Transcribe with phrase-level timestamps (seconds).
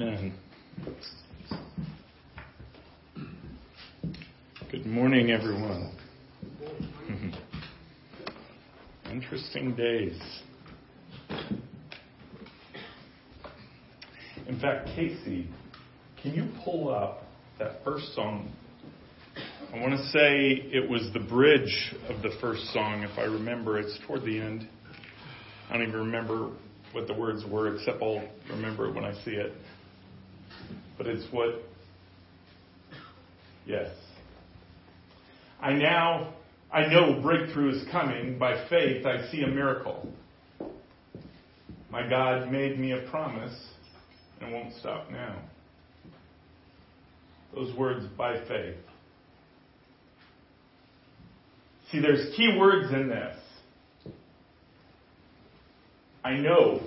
[0.00, 0.32] Amen.
[4.70, 5.92] Good morning, everyone.
[9.10, 10.16] Interesting days.
[14.46, 15.48] In fact, Casey,
[16.22, 17.24] can you pull up
[17.58, 18.52] that first song?
[19.74, 23.80] I want to say it was the bridge of the first song, if I remember.
[23.80, 24.68] It's toward the end.
[25.68, 26.52] I don't even remember
[26.92, 29.52] what the words were, except I'll remember it when I see it.
[30.98, 31.62] But it's what.
[33.64, 33.90] Yes.
[35.60, 36.34] I now,
[36.72, 38.38] I know breakthrough is coming.
[38.38, 40.12] By faith, I see a miracle.
[41.90, 43.56] My God made me a promise,
[44.40, 45.38] and won't stop now.
[47.54, 48.76] Those words, by faith.
[51.90, 53.36] See, there's key words in this.
[56.22, 56.82] I know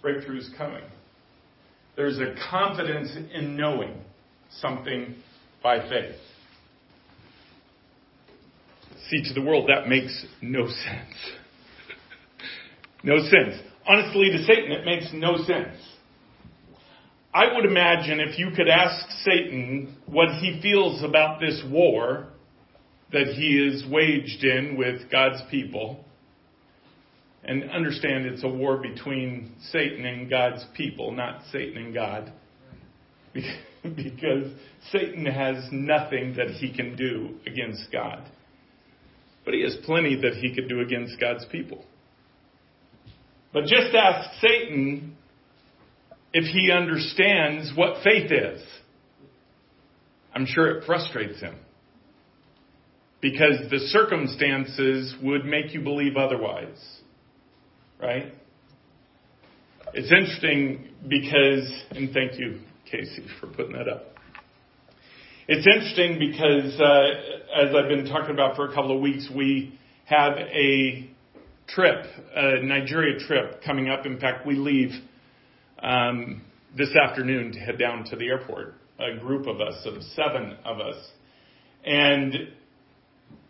[0.00, 0.82] breakthrough is coming.
[1.96, 3.94] There's a confidence in knowing
[4.60, 5.16] something
[5.62, 6.16] by faith.
[9.08, 11.14] See, to the world, that makes no sense.
[13.02, 13.60] no sense.
[13.86, 15.76] Honestly, to Satan, it makes no sense.
[17.34, 22.26] I would imagine if you could ask Satan what he feels about this war
[23.12, 26.04] that he is waged in with God's people,
[27.44, 32.32] and understand it's a war between Satan and God's people, not Satan and God.
[33.82, 34.52] Because
[34.92, 38.30] Satan has nothing that he can do against God.
[39.44, 41.84] But he has plenty that he could do against God's people.
[43.52, 45.16] But just ask Satan
[46.32, 48.62] if he understands what faith is.
[50.32, 51.56] I'm sure it frustrates him.
[53.20, 57.01] Because the circumstances would make you believe otherwise
[58.02, 58.34] right?
[59.94, 64.06] It's interesting because, and thank you, Casey, for putting that up.
[65.48, 69.78] It's interesting because, uh, as I've been talking about for a couple of weeks, we
[70.06, 71.08] have a
[71.68, 74.04] trip, a Nigeria trip coming up.
[74.04, 74.90] In fact, we leave
[75.82, 76.42] um,
[76.76, 78.74] this afternoon to head down to the airport.
[78.98, 80.96] A group of us, of seven of us,
[81.84, 82.34] and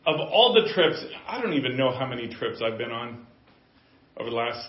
[0.06, 3.26] of all the trips, I don't even know how many trips I've been on
[4.16, 4.68] over the last,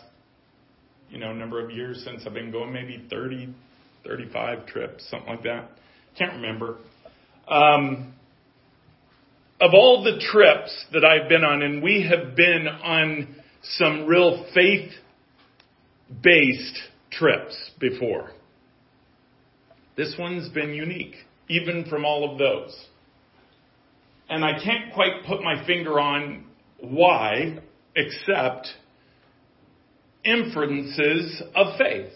[1.09, 3.54] you know, number of years since I've been going, maybe 30,
[4.06, 5.70] 35 trips, something like that.
[6.18, 6.78] Can't remember.
[7.48, 8.14] Um,
[9.59, 14.46] of all the trips that I've been on, and we have been on some real
[14.53, 14.92] faith
[16.22, 16.80] based
[17.12, 18.32] trips before.
[19.96, 21.16] This one's been unique,
[21.48, 22.88] even from all of those.
[24.30, 26.46] And I can't quite put my finger on
[26.80, 27.59] why,
[27.96, 28.68] except
[30.23, 32.13] inferences of faith.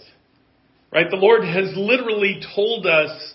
[0.91, 1.09] Right?
[1.09, 3.33] The Lord has literally told us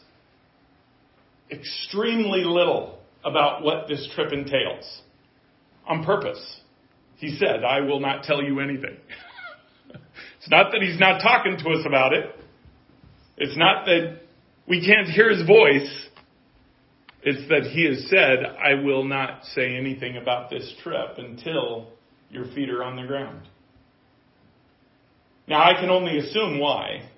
[1.50, 5.02] extremely little about what this trip entails
[5.86, 6.60] on purpose.
[7.16, 8.96] He said, I will not tell you anything.
[9.90, 12.34] it's not that he's not talking to us about it.
[13.36, 14.20] It's not that
[14.66, 16.08] we can't hear his voice.
[17.22, 21.88] It's that he has said, I will not say anything about this trip until
[22.30, 23.46] your feet are on the ground.
[25.46, 27.08] Now, I can only assume why.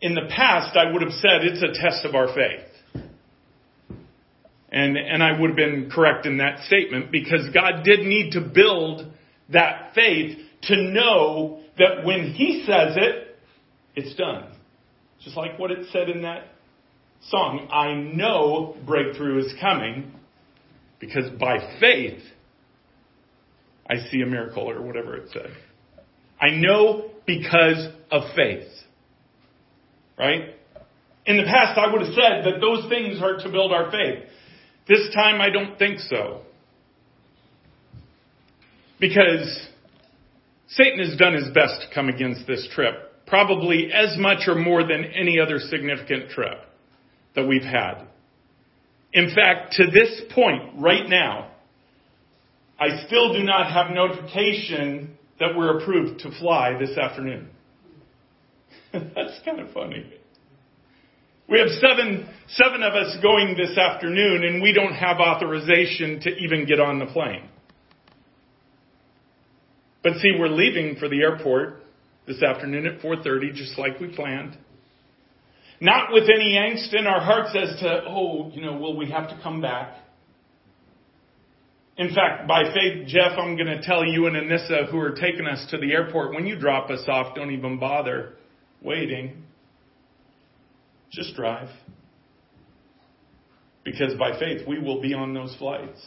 [0.00, 3.06] In the past, I would have said it's a test of our faith.
[4.70, 8.40] And, and I would have been correct in that statement because God did need to
[8.40, 9.06] build
[9.52, 13.38] that faith to know that when He says it,
[13.94, 14.52] it's done.
[15.22, 16.48] Just like what it said in that
[17.28, 17.68] song.
[17.70, 20.12] I know breakthrough is coming
[21.00, 22.20] because by faith,
[23.88, 25.50] I see a miracle or whatever it said.
[26.40, 28.68] I know because of faith.
[30.18, 30.54] Right?
[31.26, 34.24] In the past, I would have said that those things are to build our faith.
[34.88, 36.42] This time, I don't think so.
[38.98, 39.68] Because
[40.68, 42.94] Satan has done his best to come against this trip,
[43.26, 46.58] probably as much or more than any other significant trip
[47.34, 48.06] that we've had.
[49.12, 51.50] In fact, to this point, right now,
[52.78, 57.48] I still do not have notification that we're approved to fly this afternoon.
[58.92, 60.12] That's kind of funny.
[61.48, 66.30] We have seven, seven of us going this afternoon and we don't have authorization to
[66.30, 67.48] even get on the plane.
[70.02, 71.82] But see, we're leaving for the airport
[72.26, 74.56] this afternoon at 4.30 just like we planned.
[75.80, 79.28] Not with any angst in our hearts as to, oh, you know, will we have
[79.28, 79.94] to come back?
[81.98, 85.46] In fact, by faith, Jeff, I'm going to tell you and Anissa who are taking
[85.46, 88.34] us to the airport, when you drop us off, don't even bother
[88.82, 89.44] waiting.
[91.10, 91.68] Just drive.
[93.82, 96.04] Because by faith, we will be on those flights.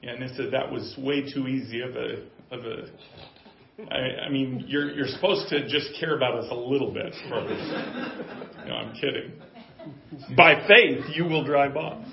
[0.00, 4.90] Yeah, Anissa, that was way too easy of a, of a, I, I mean, you're,
[4.92, 7.62] you're supposed to just care about us a little bit first.
[8.66, 9.32] No, I'm kidding.
[10.36, 12.06] By faith, you will drive off.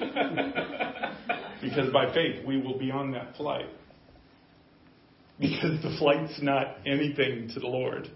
[1.60, 3.66] because by faith, we will be on that flight.
[5.38, 8.10] Because the flight's not anything to the Lord.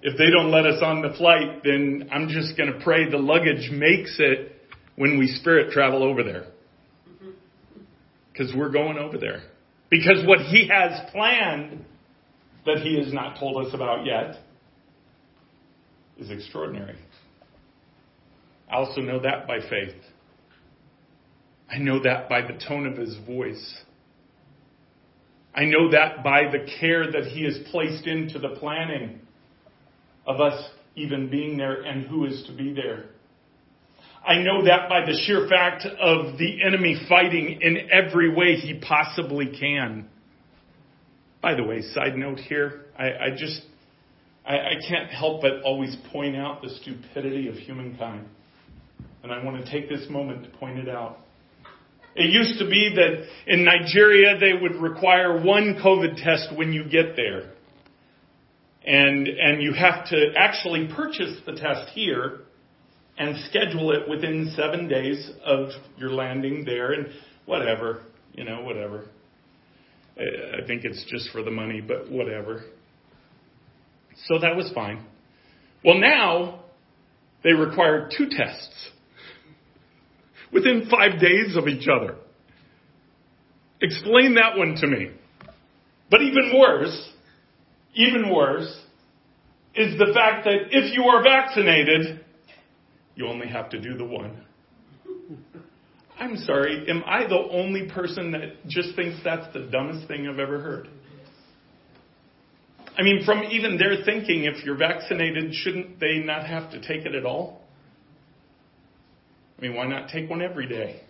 [0.00, 3.18] If they don't let us on the flight, then I'm just going to pray the
[3.18, 4.52] luggage makes it
[4.96, 6.46] when we spirit travel over there.
[8.32, 9.42] Because we're going over there.
[9.90, 11.84] Because what He has planned
[12.64, 14.36] that He has not told us about yet
[16.18, 16.96] is extraordinary.
[18.70, 19.94] I also know that by faith.
[21.70, 23.74] I know that by the tone of his voice.
[25.54, 29.20] I know that by the care that he has placed into the planning
[30.26, 33.06] of us even being there and who is to be there.
[34.26, 38.78] I know that by the sheer fact of the enemy fighting in every way he
[38.78, 40.08] possibly can.
[41.40, 43.62] By the way, side note here, I, I just,
[44.44, 48.26] I, I can't help but always point out the stupidity of humankind.
[49.22, 51.20] And I want to take this moment to point it out.
[52.18, 56.82] It used to be that in Nigeria they would require one COVID test when you
[56.82, 57.52] get there.
[58.84, 62.40] And, and you have to actually purchase the test here
[63.18, 67.06] and schedule it within seven days of your landing there and
[67.46, 69.04] whatever, you know, whatever.
[70.18, 72.64] Uh, I think it's just for the money, but whatever.
[74.26, 75.04] So that was fine.
[75.84, 76.64] Well, now
[77.44, 78.90] they require two tests
[80.52, 82.16] within five days of each other.
[83.80, 85.10] Explain that one to me.
[86.10, 87.10] But even worse,
[87.94, 88.80] even worse,
[89.74, 92.24] is the fact that if you are vaccinated,
[93.14, 94.44] you only have to do the one.
[96.18, 100.40] I'm sorry, am I the only person that just thinks that's the dumbest thing I've
[100.40, 100.88] ever heard?
[102.96, 107.06] I mean, from even their thinking, if you're vaccinated, shouldn't they not have to take
[107.06, 107.57] it at all?
[109.58, 111.00] I mean, why not take one every day?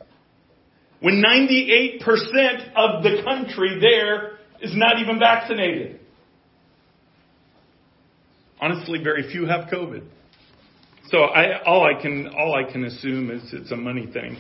[1.01, 2.03] When 98%
[2.75, 6.01] of the country there is not even vaccinated.
[8.61, 10.05] Honestly, very few have COVID.
[11.11, 14.37] So I, all I can, all I can assume is it's a money thing.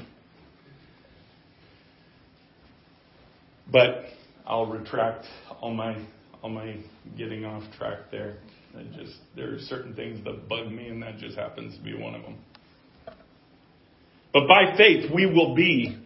[3.70, 4.06] But
[4.46, 5.26] I'll retract
[5.60, 6.05] all my,
[6.43, 6.76] all my
[7.16, 8.38] getting off track there.
[8.76, 11.94] I just, there are certain things that bug me and that just happens to be
[11.94, 12.37] one of them.
[14.33, 15.99] But by faith, we will be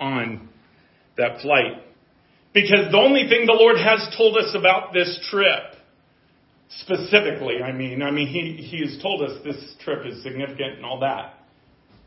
[0.00, 0.48] on
[1.16, 1.84] that flight.
[2.54, 5.74] Because the only thing the Lord has told us about this trip,
[6.80, 10.84] specifically, I mean, I mean, He, he has told us this trip is significant and
[10.84, 11.34] all that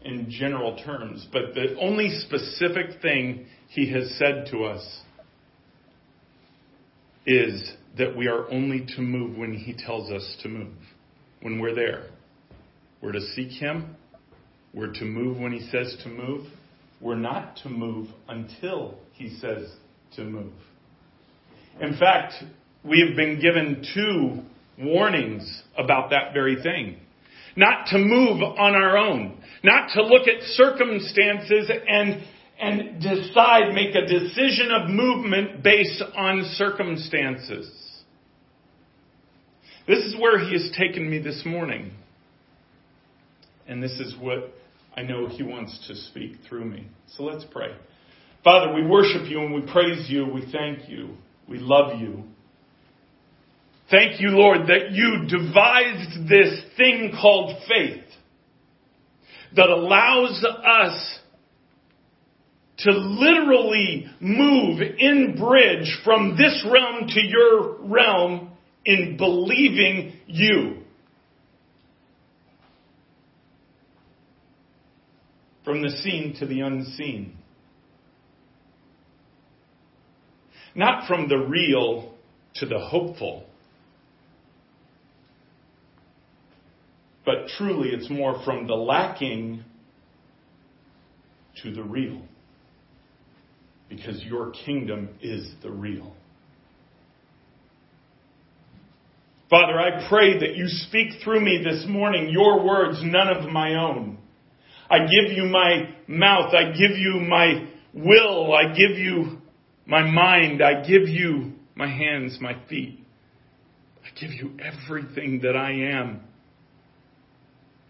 [0.03, 5.01] in general terms, but the only specific thing He has said to us
[7.25, 10.73] is that we are only to move when He tells us to move,
[11.41, 12.07] when we're there.
[12.99, 13.95] We're to seek Him
[14.73, 16.47] we're to move when he says to move.
[17.01, 19.69] We're not to move until he says
[20.15, 20.53] to move.
[21.79, 22.33] In fact,
[22.83, 26.97] we have been given two warnings about that very thing.
[27.55, 29.37] Not to move on our own.
[29.63, 32.23] Not to look at circumstances and,
[32.59, 37.69] and decide, make a decision of movement based on circumstances.
[39.87, 41.91] This is where he has taken me this morning.
[43.67, 44.53] And this is what
[44.95, 46.87] I know He wants to speak through me.
[47.15, 47.75] So let's pray.
[48.43, 50.25] Father, we worship you and we praise you.
[50.25, 51.15] We thank you.
[51.47, 52.23] We love you.
[53.89, 58.03] Thank you, Lord, that you devised this thing called faith
[59.55, 61.19] that allows us
[62.79, 68.51] to literally move in bridge from this realm to your realm
[68.85, 70.80] in believing you.
[75.71, 77.37] From the seen to the unseen.
[80.75, 82.13] Not from the real
[82.55, 83.45] to the hopeful.
[87.25, 89.63] But truly, it's more from the lacking
[91.63, 92.21] to the real.
[93.87, 96.13] Because your kingdom is the real.
[99.49, 103.75] Father, I pray that you speak through me this morning your words, none of my
[103.75, 104.17] own.
[104.91, 106.53] I give you my mouth.
[106.53, 108.53] I give you my will.
[108.53, 109.37] I give you
[109.85, 110.61] my mind.
[110.61, 112.99] I give you my hands, my feet.
[114.03, 116.21] I give you everything that I am.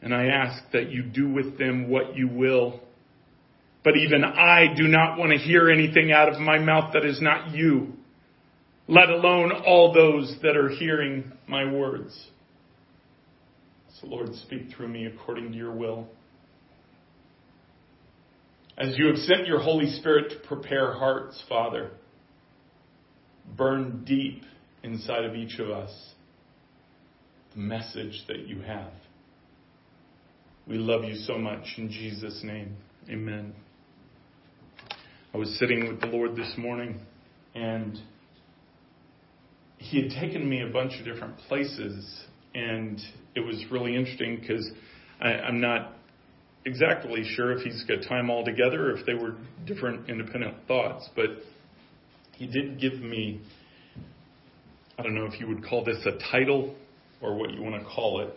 [0.03, 2.81] And I ask that you do with them what you will.
[3.83, 7.19] But even I do not want to hear anything out of my mouth that is
[7.19, 7.93] not you,
[8.87, 12.27] let alone all those that are hearing my words.
[13.99, 16.07] So, Lord, speak through me according to your will.
[18.77, 21.91] As you have sent your Holy Spirit to prepare hearts, Father,
[23.57, 24.43] burn deep
[24.83, 25.91] inside of each of us
[27.53, 28.93] the message that you have.
[30.67, 32.77] We love you so much in Jesus' name.
[33.09, 33.53] Amen.
[35.33, 37.01] I was sitting with the Lord this morning
[37.53, 37.97] and
[39.77, 42.23] he had taken me a bunch of different places
[42.53, 43.01] and
[43.35, 44.69] it was really interesting because
[45.19, 45.93] I'm not
[46.65, 51.29] exactly sure if he's got time altogether or if they were different independent thoughts, but
[52.33, 53.41] he did give me,
[54.97, 56.75] I don't know if you would call this a title
[57.21, 58.33] or what you want to call it,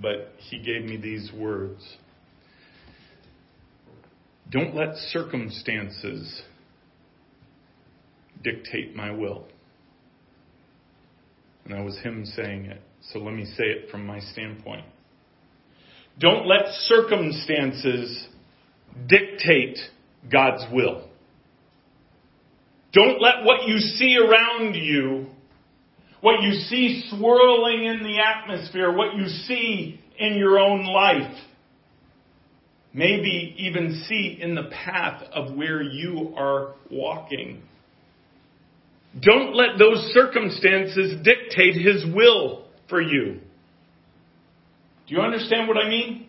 [0.00, 1.82] but he gave me these words.
[4.50, 6.42] Don't let circumstances
[8.42, 9.46] dictate my will.
[11.64, 12.80] And that was him saying it.
[13.12, 14.84] So let me say it from my standpoint.
[16.18, 18.28] Don't let circumstances
[19.08, 19.78] dictate
[20.30, 21.08] God's will.
[22.92, 25.26] Don't let what you see around you,
[26.20, 31.36] what you see swirling in the atmosphere, what you see in your own life,
[32.92, 37.62] maybe even see in the path of where you are walking.
[39.20, 43.40] Don't let those circumstances dictate His will for you.
[45.06, 46.28] Do you understand what I mean?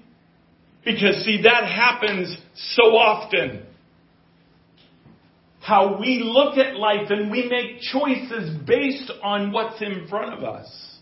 [0.84, 3.64] Because see, that happens so often.
[5.62, 10.44] How we look at life and we make choices based on what's in front of
[10.44, 10.96] us.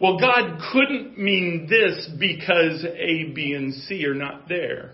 [0.00, 4.92] Well, God couldn't mean this because A, B, and C are not there.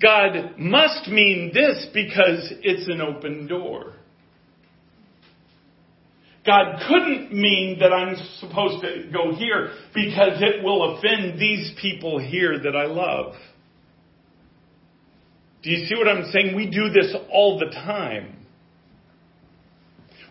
[0.00, 3.94] God must mean this because it's an open door.
[6.46, 12.18] God couldn't mean that I'm supposed to go here because it will offend these people
[12.18, 13.34] here that I love.
[15.62, 16.54] Do you see what I'm saying?
[16.54, 18.36] We do this all the time.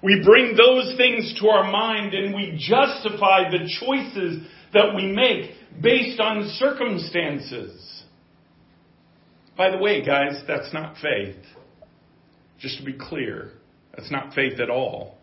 [0.04, 5.52] We bring those things to our mind and we justify the choices that we make
[5.82, 8.04] based on circumstances.
[9.58, 11.38] By the way, guys, that's not faith.
[12.60, 13.52] Just to be clear,
[13.96, 15.18] that's not faith at all.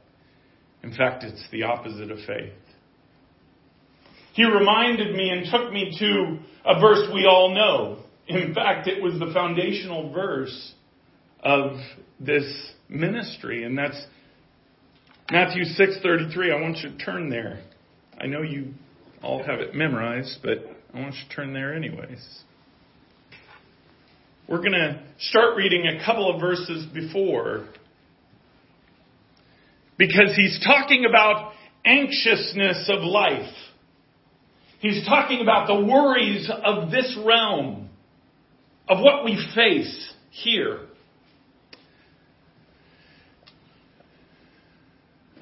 [0.83, 2.53] In fact, it's the opposite of faith.
[4.33, 7.99] He reminded me and took me to a verse we all know.
[8.29, 10.75] In fact, it was the foundational verse
[11.43, 11.73] of
[12.19, 14.07] this ministry, and that's
[15.31, 16.53] Matthew 6:33.
[16.53, 17.61] I want you to turn there.
[18.19, 18.75] I know you
[19.23, 20.59] all have it memorized, but
[20.95, 22.45] I want you to turn there anyways.
[24.49, 27.69] We're going to start reading a couple of verses before
[30.01, 31.53] because he's talking about
[31.85, 33.53] anxiousness of life.
[34.79, 37.91] He's talking about the worries of this realm,
[38.89, 40.87] of what we face here.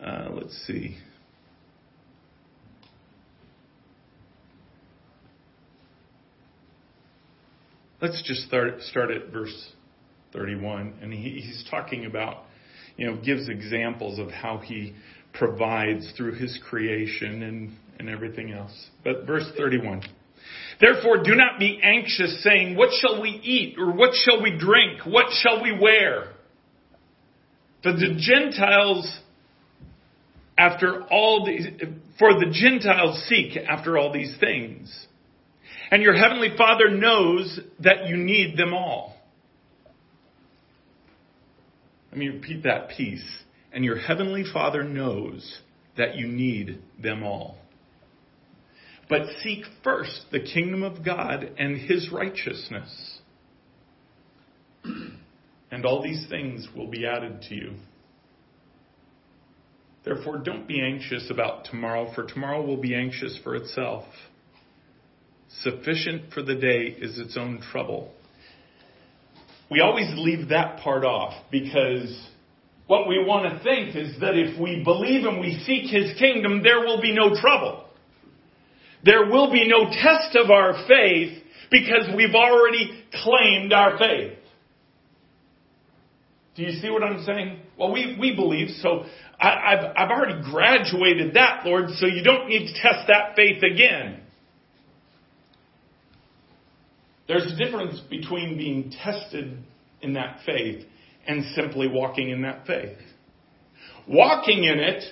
[0.04, 0.98] Uh, let's see.
[8.02, 9.70] Let's just start, start at verse
[10.32, 10.94] 31.
[11.00, 12.47] And he, he's talking about
[12.98, 14.92] you know, gives examples of how he
[15.32, 18.72] provides through his creation and, and everything else.
[19.04, 20.02] But verse 31.
[20.80, 23.76] Therefore do not be anxious saying, what shall we eat?
[23.78, 25.06] Or what shall we drink?
[25.06, 26.32] What shall we wear?
[27.82, 29.20] For the Gentiles
[30.58, 31.66] after all these,
[32.18, 35.06] for the Gentiles seek after all these things.
[35.92, 39.14] And your heavenly Father knows that you need them all.
[42.10, 43.24] Let me repeat that piece.
[43.72, 45.60] And your heavenly Father knows
[45.96, 47.58] that you need them all.
[49.08, 53.20] But seek first the kingdom of God and his righteousness.
[55.70, 57.74] And all these things will be added to you.
[60.04, 64.04] Therefore, don't be anxious about tomorrow, for tomorrow will be anxious for itself.
[65.62, 68.12] Sufficient for the day is its own trouble
[69.70, 72.28] we always leave that part off because
[72.86, 76.62] what we want to think is that if we believe and we seek His kingdom,
[76.62, 77.84] there will be no trouble.
[79.04, 84.38] There will be no test of our faith because we've already claimed our faith.
[86.56, 87.60] Do you see what I'm saying?
[87.78, 89.04] Well, we, we believe, so
[89.38, 93.62] I, have I've already graduated that, Lord, so you don't need to test that faith
[93.62, 94.22] again.
[97.28, 99.58] There's a difference between being tested
[100.00, 100.84] in that faith
[101.26, 102.96] and simply walking in that faith.
[104.08, 105.04] Walking in it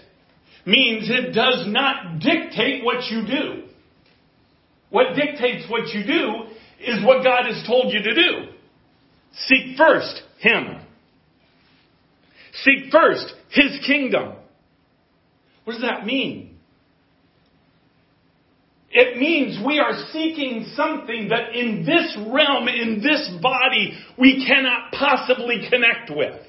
[0.64, 3.62] means it does not dictate what you do.
[4.88, 6.44] What dictates what you do
[6.80, 8.52] is what God has told you to do.
[9.46, 10.80] Seek first Him.
[12.62, 14.32] Seek first His kingdom.
[15.64, 16.55] What does that mean?
[18.98, 24.90] It means we are seeking something that in this realm, in this body, we cannot
[24.92, 26.40] possibly connect with.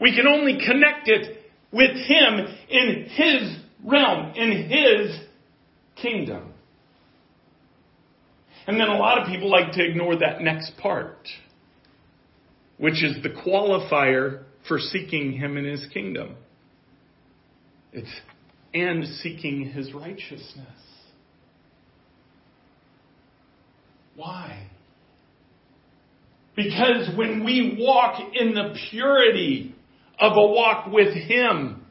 [0.00, 5.20] We can only connect it with Him in His realm, in His
[6.00, 6.52] kingdom.
[8.68, 11.26] And then a lot of people like to ignore that next part,
[12.78, 16.36] which is the qualifier for seeking Him in His kingdom.
[17.92, 18.12] It's
[18.74, 20.66] and seeking His righteousness.
[24.16, 24.68] Why?
[26.54, 29.74] Because when we walk in the purity
[30.18, 31.82] of a walk with Him,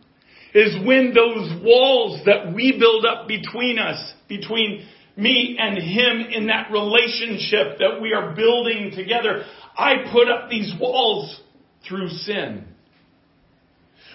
[0.53, 4.85] is when those walls that we build up between us, between
[5.15, 9.45] me and Him in that relationship that we are building together,
[9.77, 11.39] I put up these walls
[11.87, 12.65] through sin.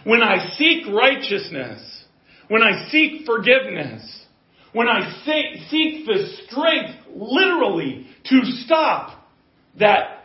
[0.04, 2.04] When I seek righteousness,
[2.48, 4.24] when I seek forgiveness,
[4.72, 9.28] when I seek the strength literally to stop
[9.78, 10.24] that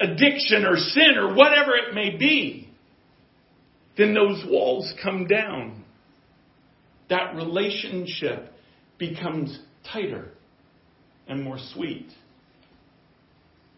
[0.00, 2.68] addiction or sin or whatever it may be,
[3.96, 5.84] then those walls come down.
[7.08, 8.52] That relationship
[8.98, 9.58] becomes
[9.92, 10.30] tighter
[11.28, 12.08] and more sweet.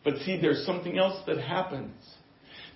[0.05, 1.95] But see, there's something else that happens.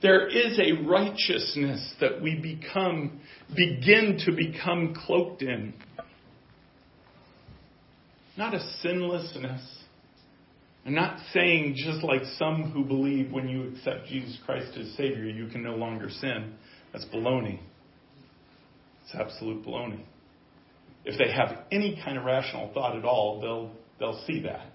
[0.02, 3.20] There is a righteousness that we become,
[3.54, 5.74] begin to become cloaked in.
[8.36, 9.62] Not a sinlessness.
[10.84, 15.24] I'm not saying just like some who believe when you accept Jesus Christ as Savior,
[15.24, 16.54] you can no longer sin.
[16.92, 17.58] That's baloney.
[19.02, 20.02] It's absolute baloney.
[21.04, 24.66] If they have any kind of rational thought at all, they'll, they'll see that.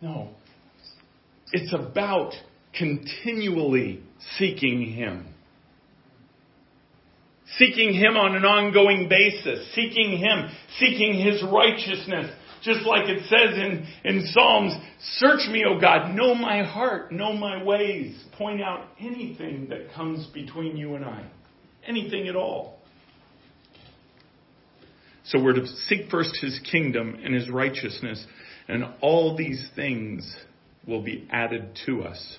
[0.00, 0.30] No.
[1.52, 2.34] It's about
[2.76, 4.02] continually
[4.38, 5.34] seeking Him.
[7.56, 9.74] Seeking Him on an ongoing basis.
[9.74, 10.50] Seeking Him.
[10.78, 12.30] Seeking His righteousness.
[12.62, 17.32] Just like it says in, in Psalms, search me, O God, know my heart, know
[17.32, 18.20] my ways.
[18.36, 21.24] Point out anything that comes between you and I.
[21.86, 22.78] Anything at all.
[25.24, 28.24] So we're to seek first his kingdom and his righteousness,
[28.66, 30.36] and all these things
[30.88, 32.38] will be added to us.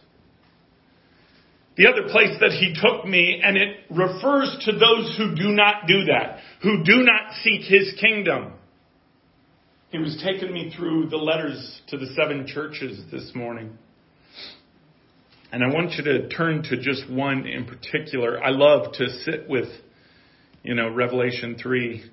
[1.77, 5.87] The other place that he took me, and it refers to those who do not
[5.87, 8.53] do that, who do not seek his kingdom.
[9.91, 13.77] He was taking me through the letters to the seven churches this morning.
[15.51, 18.43] And I want you to turn to just one in particular.
[18.43, 19.69] I love to sit with,
[20.63, 22.03] you know, Revelation 3,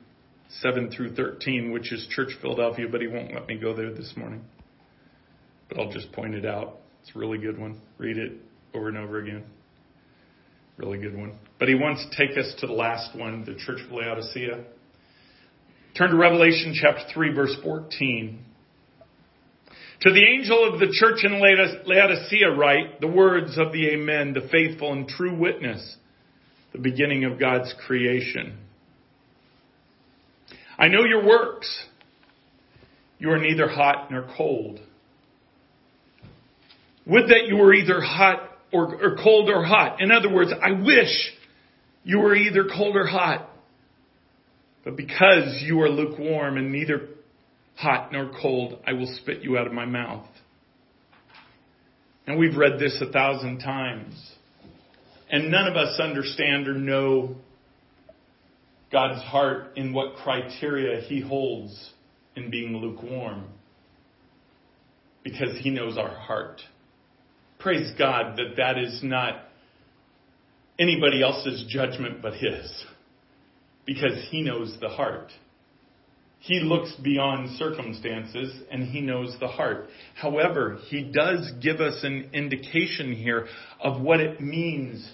[0.61, 4.15] 7 through 13, which is Church Philadelphia, but he won't let me go there this
[4.17, 4.43] morning.
[5.69, 6.77] But I'll just point it out.
[7.03, 7.81] It's a really good one.
[7.99, 8.33] Read it
[8.75, 9.45] over and over again.
[10.77, 11.39] Really good one.
[11.59, 14.65] But he wants to take us to the last one, the Church of Laodicea.
[15.97, 18.45] Turn to Revelation chapter 3 verse 14.
[20.03, 24.47] To the angel of the church in Laodicea write the words of the Amen, the
[24.53, 25.97] faithful and true witness,
[26.73, 28.59] the beginning of God's creation.
[30.79, 31.85] I know your works.
[33.19, 34.81] You are neither hot nor cold.
[37.07, 40.01] Would that you were either hot or, or cold or hot.
[40.01, 41.33] In other words, I wish
[42.05, 43.49] you were either cold or hot.
[44.85, 47.09] But because you are lukewarm and neither
[47.75, 50.27] hot nor cold, I will spit you out of my mouth.
[52.27, 54.15] And we've read this a thousand times.
[55.31, 57.37] And none of us understand or know
[58.93, 61.91] God's heart in what criteria He holds
[62.37, 63.45] in being lukewarm.
[65.25, 66.61] Because He knows our heart.
[67.67, 69.41] Praise God that that is not
[70.79, 72.85] anybody else's judgment but His
[73.85, 75.33] because he knows the heart.
[76.39, 79.89] He looks beyond circumstances and he knows the heart.
[80.15, 83.49] However, he does give us an indication here
[83.81, 85.13] of what it means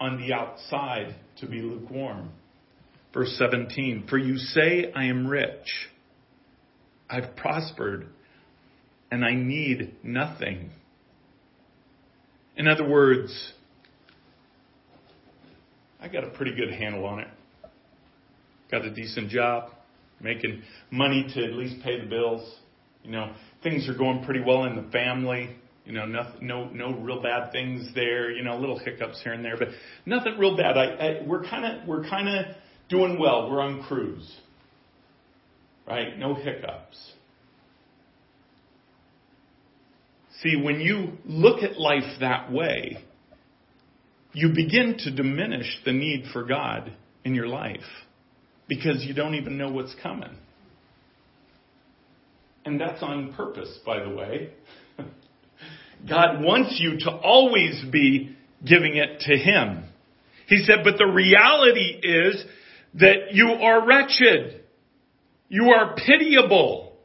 [0.00, 2.30] on the outside to be lukewarm.
[3.14, 5.68] Verse 17, for you say, I am rich.
[7.08, 8.08] I've prospered
[9.12, 10.72] and I need nothing.
[12.56, 13.52] In other words,
[16.00, 17.28] I got a pretty good handle on it.
[18.70, 19.70] Got a decent job,
[20.20, 22.56] making money to at least pay the bills.
[23.04, 25.56] You know, things are going pretty well in the family.
[25.84, 28.30] You know, no, no, no real bad things there.
[28.32, 29.68] You know, little hiccups here and there, but
[30.04, 30.76] nothing real bad.
[30.76, 32.56] I, I we're kind of, we're kind of
[32.88, 33.50] doing well.
[33.50, 34.34] We're on cruise,
[35.86, 36.18] right?
[36.18, 37.12] No hiccups.
[40.42, 42.98] See, when you look at life that way,
[44.32, 46.92] you begin to diminish the need for God
[47.24, 47.80] in your life
[48.68, 50.36] because you don't even know what's coming.
[52.66, 54.50] And that's on purpose, by the way.
[56.08, 59.84] God wants you to always be giving it to Him.
[60.48, 62.44] He said, but the reality is
[62.94, 64.64] that you are wretched.
[65.48, 66.96] You are pitiable,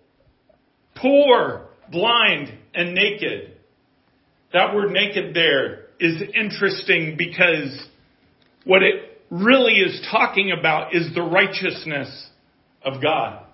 [0.96, 3.58] poor, blind, and naked.
[4.54, 7.88] That word naked there is interesting because
[8.66, 12.28] what it really is talking about is the righteousness
[12.84, 13.46] of God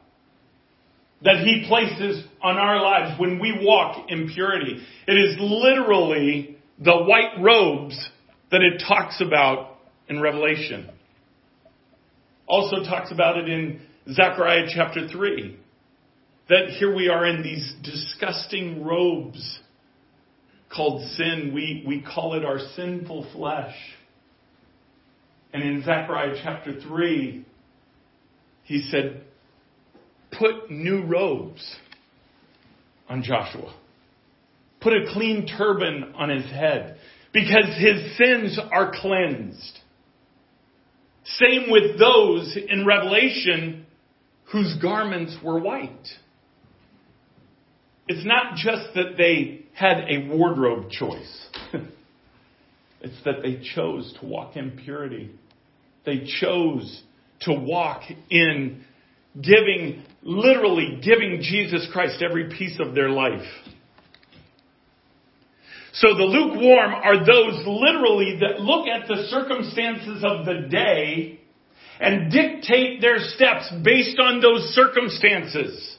[1.23, 4.81] that He places on our lives when we walk in purity.
[5.07, 8.09] It is literally the white robes
[8.51, 9.77] that it talks about
[10.07, 10.89] in Revelation.
[12.47, 15.59] Also talks about it in Zechariah chapter 3.
[16.49, 19.59] That here we are in these disgusting robes
[20.73, 21.51] called sin.
[21.53, 23.75] We, we call it our sinful flesh.
[25.53, 27.45] And in Zechariah chapter 3,
[28.63, 29.23] he said,
[30.31, 31.75] Put new robes
[33.09, 33.73] on Joshua.
[34.81, 36.97] Put a clean turban on his head
[37.33, 39.79] because his sins are cleansed.
[41.39, 43.85] Same with those in Revelation
[44.51, 46.07] whose garments were white.
[48.07, 51.47] It's not just that they had a wardrobe choice.
[53.01, 55.31] it's that they chose to walk in purity.
[56.05, 57.03] They chose
[57.41, 58.83] to walk in
[59.39, 63.45] giving, literally giving Jesus Christ every piece of their life.
[65.93, 71.39] So the lukewarm are those literally that look at the circumstances of the day
[71.99, 75.96] and dictate their steps based on those circumstances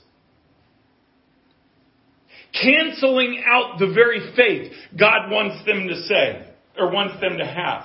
[2.53, 6.47] canceling out the very faith God wants them to say
[6.79, 7.85] or wants them to have.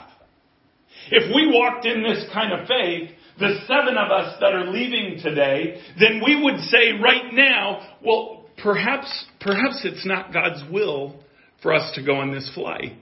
[1.11, 5.19] If we walked in this kind of faith, the seven of us that are leaving
[5.21, 11.19] today, then we would say right now, well, perhaps, perhaps it's not God's will
[11.61, 12.97] for us to go on this flight.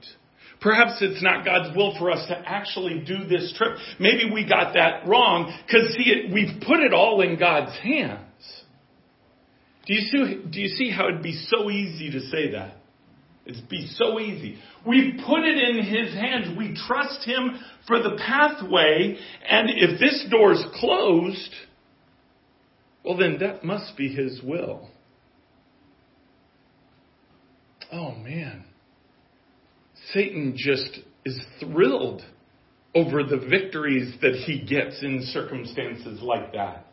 [0.61, 3.77] Perhaps it's not God's will for us to actually do this trip.
[3.99, 8.21] Maybe we got that wrong because see, we've put it all in God's hands.
[9.91, 12.77] Do you see, do you see how it'd be so easy to say that?
[13.45, 14.57] It'd be so easy.
[14.87, 16.57] We put it in His hands.
[16.57, 19.17] We trust Him for the pathway.
[19.49, 21.53] And if this door's closed,
[23.03, 24.87] well, then that must be His will.
[27.91, 28.63] Oh, man.
[30.13, 32.21] Satan just is thrilled
[32.95, 36.85] over the victories that he gets in circumstances like that.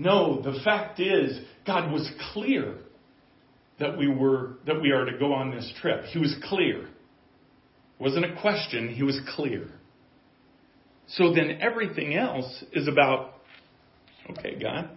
[0.00, 2.74] No, the fact is, God was clear
[3.78, 6.04] that we were, that we are to go on this trip.
[6.04, 6.84] He was clear.
[6.84, 6.88] It
[8.02, 9.68] wasn't a question, he was clear.
[11.06, 13.34] So then everything else is about,
[14.30, 14.88] okay, God,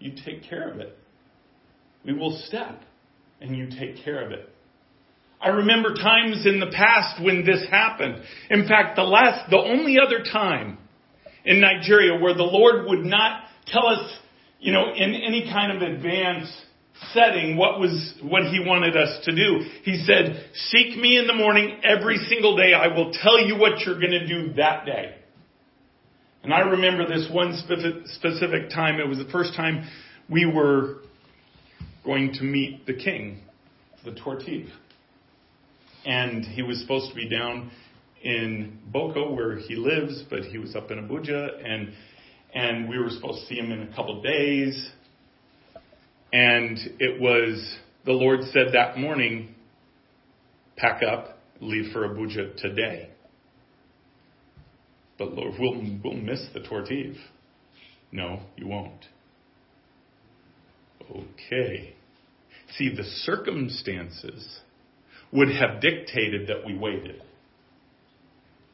[0.00, 0.98] you take care of it.
[2.04, 2.82] We will step
[3.40, 4.52] and you take care of it.
[5.40, 8.22] I remember times in the past when this happened.
[8.50, 10.78] In fact, the last, the only other time
[11.44, 14.12] in Nigeria where the Lord would not tell us,
[14.58, 16.48] you know, in any kind of advance
[17.14, 19.64] setting what was what he wanted us to do.
[19.84, 22.74] He said, "Seek me in the morning every single day.
[22.74, 25.14] I will tell you what you're going to do that day."
[26.42, 27.54] And I remember this one
[28.06, 28.98] specific time.
[28.98, 29.86] It was the first time
[30.28, 30.98] we were
[32.04, 33.40] going to meet the king,
[34.04, 34.68] the Tortiv.
[36.06, 37.70] And he was supposed to be down
[38.22, 41.92] in Gboko where he lives, but he was up in Abuja and
[42.54, 44.90] and we were supposed to see him in a couple days.
[46.32, 49.54] And it was, the Lord said that morning,
[50.76, 53.10] pack up, leave for Abuja today.
[55.18, 57.16] But Lord, we'll, we'll miss the Tortiv.
[58.12, 59.04] No, you won't.
[61.10, 61.94] Okay.
[62.76, 64.60] See, the circumstances
[65.32, 67.22] would have dictated that we waited.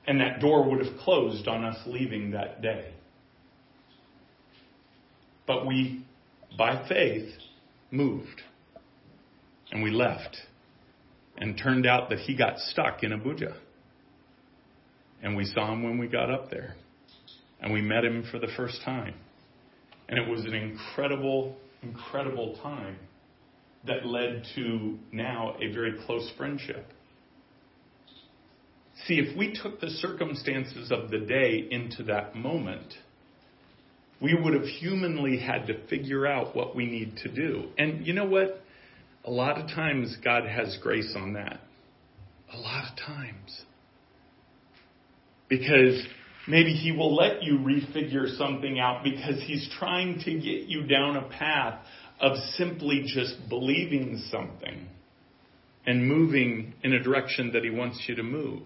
[0.07, 2.93] And that door would have closed on us leaving that day.
[5.47, 6.05] But we,
[6.59, 7.29] by faith,
[7.91, 8.43] moved.
[9.71, 10.37] And we left.
[11.39, 13.55] and turned out that he got stuck in Abuja.
[15.23, 16.75] And we saw him when we got up there.
[17.61, 19.15] And we met him for the first time.
[20.09, 22.97] And it was an incredible, incredible time
[23.87, 26.87] that led to now a very close friendship.
[29.07, 32.95] See, if we took the circumstances of the day into that moment,
[34.21, 37.69] we would have humanly had to figure out what we need to do.
[37.77, 38.63] And you know what?
[39.25, 41.61] A lot of times God has grace on that.
[42.53, 43.63] A lot of times.
[45.49, 46.03] Because
[46.49, 51.17] maybe He will let you refigure something out because He's trying to get you down
[51.17, 51.81] a path
[52.21, 54.89] of simply just believing something
[55.85, 58.63] and moving in a direction that He wants you to move.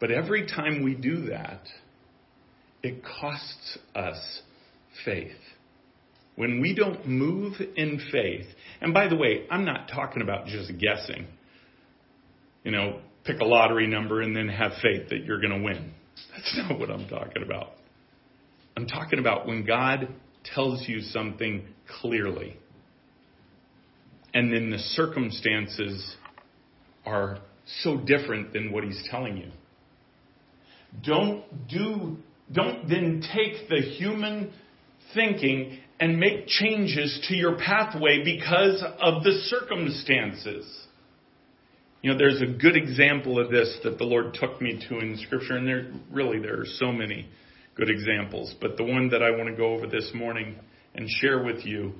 [0.00, 1.60] But every time we do that,
[2.86, 4.40] it costs us
[5.04, 5.36] faith.
[6.36, 8.46] When we don't move in faith,
[8.80, 11.26] and by the way, I'm not talking about just guessing.
[12.62, 15.92] You know, pick a lottery number and then have faith that you're going to win.
[16.32, 17.72] That's not what I'm talking about.
[18.76, 20.08] I'm talking about when God
[20.54, 21.66] tells you something
[22.00, 22.56] clearly,
[24.32, 26.16] and then the circumstances
[27.04, 27.38] are
[27.82, 29.50] so different than what He's telling you.
[31.02, 32.18] Don't do,
[32.52, 34.52] don't then take the human
[35.14, 40.86] thinking and make changes to your pathway because of the circumstances.
[42.02, 45.16] You know, there's a good example of this that the Lord took me to in
[45.18, 47.28] Scripture, and there really there are so many
[47.74, 48.54] good examples.
[48.60, 50.56] But the one that I want to go over this morning
[50.94, 51.94] and share with you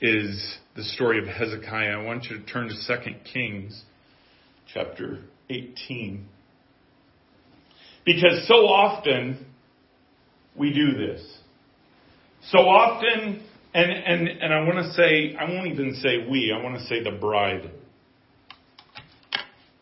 [0.00, 1.98] is the story of Hezekiah.
[1.98, 3.84] I want you to turn to 2 Kings
[4.72, 5.18] chapter
[5.50, 6.26] 18.
[8.04, 9.46] Because so often
[10.56, 11.22] we do this.
[12.50, 13.42] So often,
[13.74, 16.84] and, and, and I want to say, I won't even say we, I want to
[16.86, 17.70] say the bride.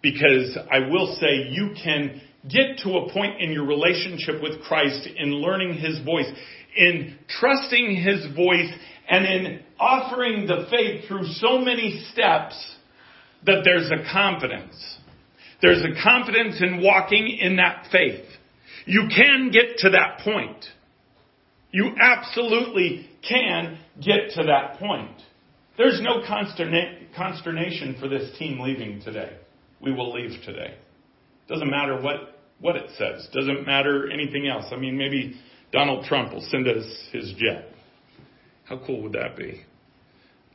[0.02, 5.08] Because I will say you can get to a point in your relationship with Christ
[5.16, 6.30] in learning His voice,
[6.76, 8.70] in trusting His voice,
[9.08, 12.54] and in offering the faith through so many steps
[13.46, 14.74] that there's a confidence.
[15.62, 18.24] There's a confidence in walking in that faith.
[18.88, 20.64] You can get to that point.
[21.72, 25.14] You absolutely can get to that point.
[25.76, 29.36] There's no consterna- consternation for this team leaving today.
[29.82, 30.74] We will leave today.
[31.50, 33.28] Doesn't matter what, what it says.
[33.34, 34.64] Doesn't matter anything else.
[34.72, 35.38] I mean, maybe
[35.70, 37.70] Donald Trump will send us his jet.
[38.64, 39.64] How cool would that be?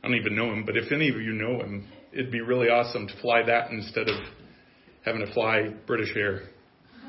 [0.02, 2.66] I don't even know him, but if any of you know him, it'd be really
[2.66, 4.16] awesome to fly that instead of
[5.04, 6.48] having to fly British Air.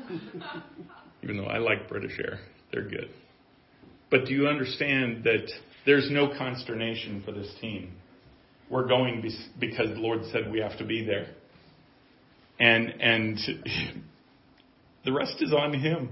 [1.26, 2.38] Even though I like British Air,
[2.72, 3.10] they're good.
[4.12, 5.50] But do you understand that
[5.84, 7.96] there's no consternation for this team?
[8.70, 11.26] We're going because the Lord said we have to be there.
[12.60, 13.38] And, and
[15.04, 16.10] the rest is on Him.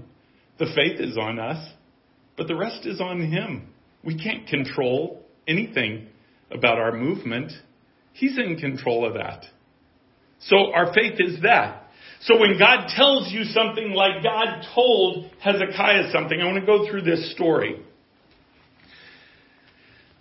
[0.59, 1.65] The faith is on us,
[2.35, 3.69] but the rest is on Him.
[4.03, 6.07] We can't control anything
[6.51, 7.53] about our movement.
[8.11, 9.45] He's in control of that.
[10.41, 11.84] So our faith is that.
[12.25, 16.89] So when God tells you something like God told Hezekiah something, I want to go
[16.89, 17.79] through this story.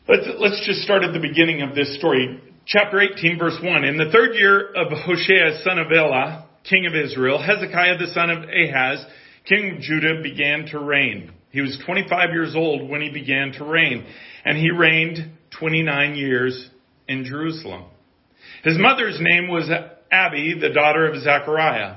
[0.06, 2.42] Let's, let's just start at the beginning of this story.
[2.66, 3.84] Chapter 18 verse 1.
[3.84, 8.28] In the third year of Hoshea, son of Elah, king of Israel, Hezekiah the son
[8.28, 9.02] of Ahaz,
[9.48, 11.32] king of Judah, began to reign.
[11.52, 14.04] He was 25 years old when he began to reign,
[14.44, 16.68] and he reigned 29 years
[17.08, 17.84] in Jerusalem.
[18.62, 19.70] His mother's name was
[20.14, 21.96] Abi, the daughter of Zechariah.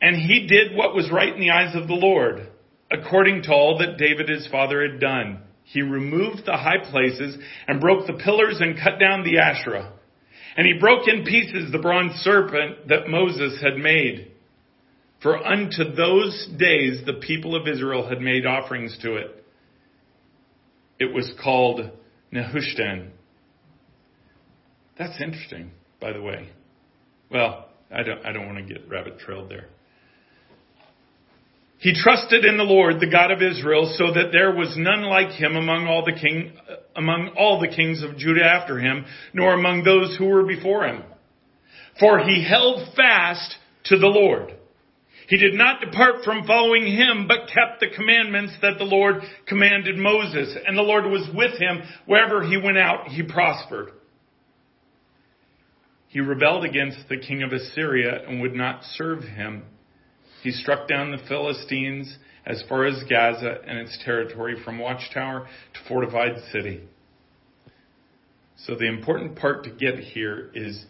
[0.00, 2.46] And he did what was right in the eyes of the Lord,
[2.90, 5.42] according to all that David his father had done.
[5.64, 7.36] He removed the high places
[7.66, 9.92] and broke the pillars and cut down the Asherah.
[10.56, 14.32] And he broke in pieces the bronze serpent that Moses had made.
[15.22, 19.44] For unto those days the people of Israel had made offerings to it.
[20.98, 21.90] It was called
[22.32, 23.10] Nehushtan.
[24.98, 26.48] That's interesting, by the way.
[27.30, 29.66] Well, I don't, I don't want to get rabbit trailed there.
[31.80, 35.30] He trusted in the Lord, the God of Israel, so that there was none like
[35.30, 36.52] him among all the king,
[36.96, 41.04] among all the kings of Judah after him, nor among those who were before him.
[42.00, 44.54] For he held fast to the Lord.
[45.28, 49.96] He did not depart from following him, but kept the commandments that the Lord commanded
[49.96, 50.56] Moses.
[50.66, 53.90] And the Lord was with him wherever he went out, he prospered.
[56.18, 59.62] He rebelled against the king of Assyria and would not serve him.
[60.42, 62.12] He struck down the Philistines
[62.44, 66.80] as far as Gaza and its territory from watchtower to fortified city.
[68.56, 70.86] So the important part to get here is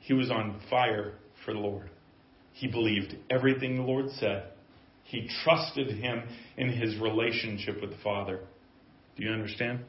[0.00, 1.12] he was on fire
[1.44, 1.88] for the Lord.
[2.52, 4.46] He believed everything the Lord said.
[5.04, 6.24] He trusted him
[6.56, 8.40] in his relationship with the Father.
[9.16, 9.84] Do you understand?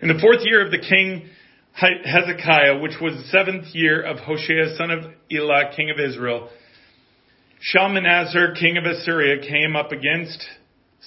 [0.00, 1.28] In the fourth year of the king
[1.72, 6.50] Hezekiah, which was the seventh year of Hoshea, son of Elah, king of Israel,
[7.60, 10.44] Shalmaneser, king of Assyria, came up against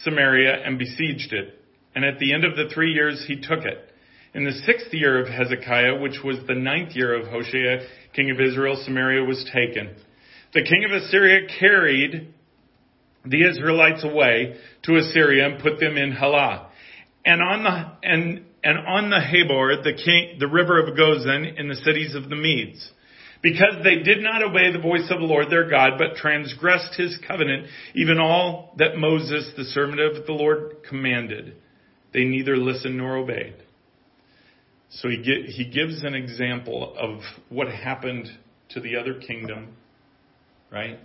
[0.03, 1.59] Samaria and besieged it.
[1.95, 3.89] And at the end of the three years, he took it.
[4.33, 8.39] In the sixth year of Hezekiah, which was the ninth year of Hoshea, king of
[8.39, 9.95] Israel, Samaria was taken.
[10.53, 12.33] The king of Assyria carried
[13.25, 16.69] the Israelites away to Assyria and put them in Halah.
[17.25, 21.67] And on the, and, and on the Habor, the king, the river of Gozan in
[21.67, 22.91] the cities of the Medes.
[23.41, 27.17] Because they did not obey the voice of the Lord their God, but transgressed his
[27.27, 31.57] covenant, even all that Moses, the servant of the Lord, commanded.
[32.13, 33.55] They neither listened nor obeyed.
[34.89, 38.27] So he, get, he gives an example of what happened
[38.69, 39.75] to the other kingdom,
[40.71, 40.99] right?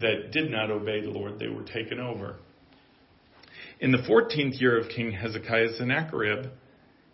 [0.00, 1.38] That did not obey the Lord.
[1.38, 2.36] They were taken over.
[3.82, 6.52] In the 14th year of King Hezekiah, Sennacherib,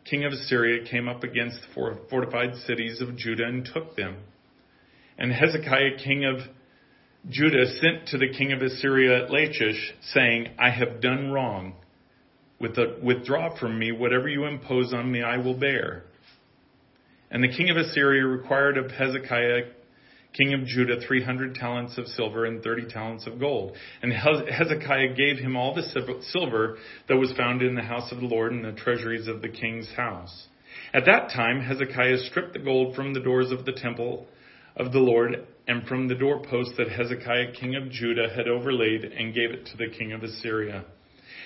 [0.05, 4.19] king of Assyria, came up against the fortified cities of Judah and took them.
[5.17, 6.41] And Hezekiah, king of
[7.27, 11.73] Judah, sent to the king of Assyria at Lachish, saying, I have done wrong.
[12.61, 16.05] Withdraw from me whatever you impose on me, I will bear.
[17.31, 19.71] And the king of Assyria required of Hezekiah,
[20.35, 23.77] king of Judah, 300 talents of silver and 30 talents of gold.
[24.03, 25.83] And Hezekiah gave him all the
[26.31, 26.77] silver
[27.09, 29.89] that was found in the house of the Lord and the treasuries of the king's
[29.97, 30.47] house.
[30.95, 34.27] At that time, Hezekiah stripped the gold from the doors of the temple
[34.77, 39.35] of the Lord and from the doorposts that Hezekiah, king of Judah, had overlaid and
[39.35, 40.85] gave it to the king of Assyria.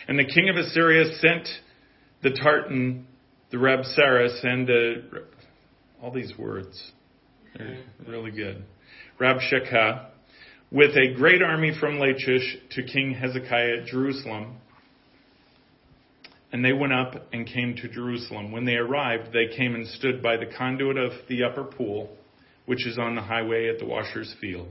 [0.07, 1.49] And the king of Assyria sent
[2.23, 3.07] the Tartan,
[3.51, 5.25] the Rabsaris, and the,
[6.01, 6.93] all these words.
[8.07, 8.65] Really good.
[9.21, 10.07] Rabshakeh,
[10.71, 14.57] with a great army from Lachish to King Hezekiah at Jerusalem.
[16.51, 18.53] And they went up and came to Jerusalem.
[18.53, 22.15] When they arrived, they came and stood by the conduit of the upper pool,
[22.67, 24.69] which is on the highway at the washer's field.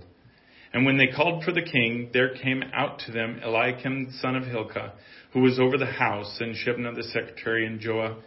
[0.74, 4.44] And when they called for the king, there came out to them Eliakim son of
[4.44, 4.92] Hilkiah,
[5.34, 8.18] who was over the house, and Shebna the secretary, and Joah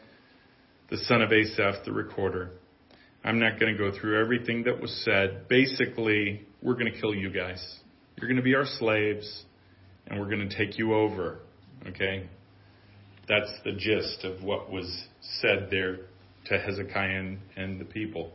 [0.90, 2.50] the son of Asaph the recorder.
[3.24, 5.48] I'm not going to go through everything that was said.
[5.48, 7.78] Basically, we're going to kill you guys.
[8.16, 9.44] You're going to be our slaves,
[10.06, 11.38] and we're going to take you over.
[11.88, 12.28] Okay?
[13.26, 15.06] That's the gist of what was
[15.40, 16.00] said there
[16.46, 18.30] to Hezekiah and, and the people.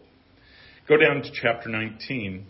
[0.88, 2.48] Go down to chapter 19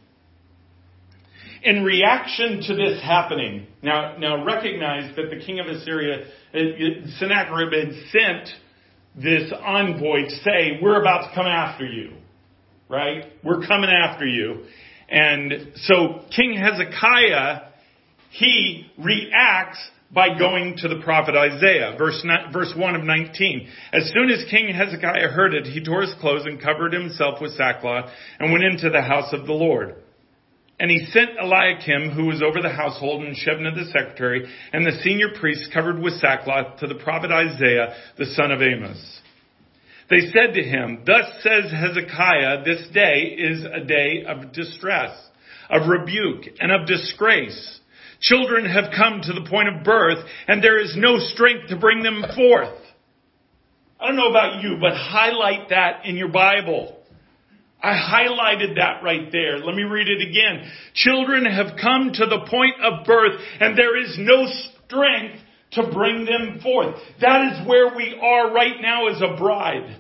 [1.61, 6.57] in reaction to this happening, now, now recognize that the king of Assyria, uh,
[7.17, 8.49] Sennacherib, had sent
[9.15, 12.13] this envoy to say, we're about to come after you.
[12.89, 13.25] Right?
[13.43, 14.65] We're coming after you.
[15.09, 17.69] And so King Hezekiah,
[18.31, 19.79] he reacts
[20.11, 23.67] by going to the prophet Isaiah, verse, verse 1 of 19.
[23.93, 27.53] As soon as King Hezekiah heard it, he tore his clothes and covered himself with
[27.53, 29.95] sackcloth and went into the house of the Lord.
[30.79, 34.97] And he sent Eliakim, who was over the household, and Shebna the secretary, and the
[35.03, 39.18] senior priests covered with sackcloth to the prophet Isaiah, the son of Amos.
[40.09, 45.15] They said to him, Thus says Hezekiah, this day is a day of distress,
[45.69, 47.79] of rebuke, and of disgrace.
[48.21, 52.03] Children have come to the point of birth, and there is no strength to bring
[52.03, 52.75] them forth.
[53.99, 56.97] I don't know about you, but highlight that in your Bible.
[57.81, 59.59] I highlighted that right there.
[59.59, 60.69] Let me read it again.
[60.95, 64.47] Children have come to the point of birth and there is no
[64.85, 65.39] strength
[65.71, 66.95] to bring them forth.
[67.21, 69.99] That is where we are right now as a bride.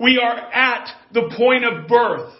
[0.00, 2.32] We are at the point of birth,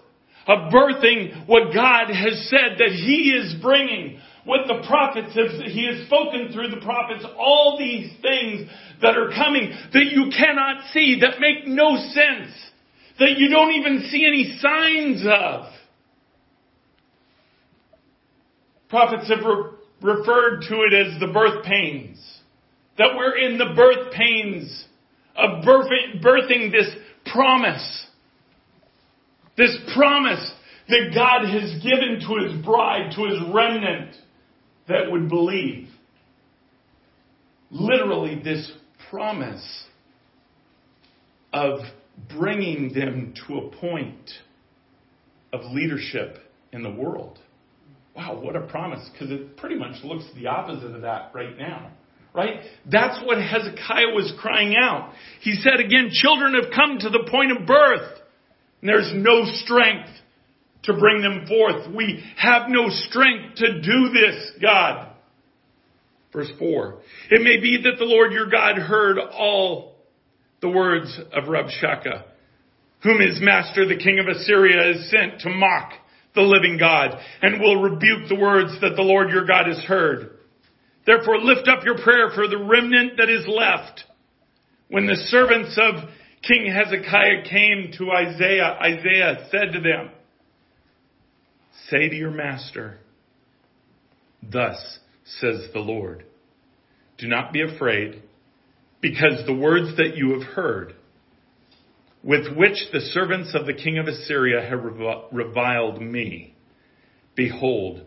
[0.47, 4.21] of birthing what God has said that He is bringing.
[4.45, 8.71] What the prophets have, He has spoken through the prophets, all these things
[9.03, 12.53] that are coming that you cannot see, that make no sense
[13.19, 15.73] that you don't even see any signs of.
[18.89, 19.45] Prophets have
[20.03, 22.19] referred to it as the birth pains.
[22.99, 24.87] That we're in the birth pains
[25.37, 26.91] of birthing, this
[27.33, 28.07] promise.
[29.57, 30.53] This promise
[30.89, 34.17] that God has given to His bride, to His remnant
[34.89, 35.89] that would believe.
[37.71, 38.73] Literally, this
[39.11, 39.85] promise
[41.53, 41.81] of
[42.37, 44.31] bringing them to a point
[45.53, 46.39] of leadership
[46.73, 47.39] in the world.
[48.19, 51.93] Wow, what a promise, because it pretty much looks the opposite of that right now.
[52.35, 52.63] Right?
[52.91, 55.13] That's what Hezekiah was crying out.
[55.41, 58.19] He said again, children have come to the point of birth.
[58.81, 60.09] And there's no strength
[60.85, 61.95] to bring them forth.
[61.95, 65.13] We have no strength to do this, God.
[66.33, 66.99] Verse 4.
[67.31, 69.95] It may be that the Lord your God heard all
[70.61, 72.25] the words of Rabshakeh,
[73.05, 75.93] whom his master, the king of Assyria, has sent to mock
[76.39, 80.39] the living God, and will rebuke the words that the Lord your God has heard.
[81.05, 84.05] Therefore lift up your prayer for the remnant that is left.
[84.89, 86.09] When the servants of
[86.43, 90.11] King Hezekiah came to Isaiah, Isaiah said to them,
[91.91, 92.99] Say to your master,
[94.41, 94.99] Thus
[95.41, 96.25] says the Lord,
[97.19, 98.23] Do not be afraid,
[99.01, 100.95] because the words that you have heard,
[102.23, 104.83] with which the servants of the king of Assyria have
[105.33, 106.55] reviled me,
[107.37, 108.07] behold,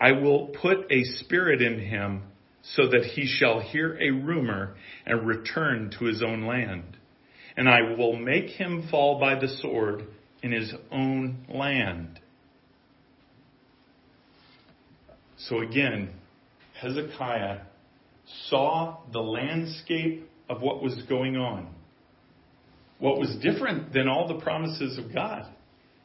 [0.00, 2.24] I will put a spirit in him
[2.62, 6.96] so that he shall hear a rumor and return to his own land.
[7.56, 10.06] And I will make him fall by the sword
[10.42, 12.18] in his own land.
[15.36, 16.10] So again,
[16.80, 17.60] Hezekiah
[18.48, 21.68] saw the landscape of what was going on.
[23.02, 25.52] What was different than all the promises of God.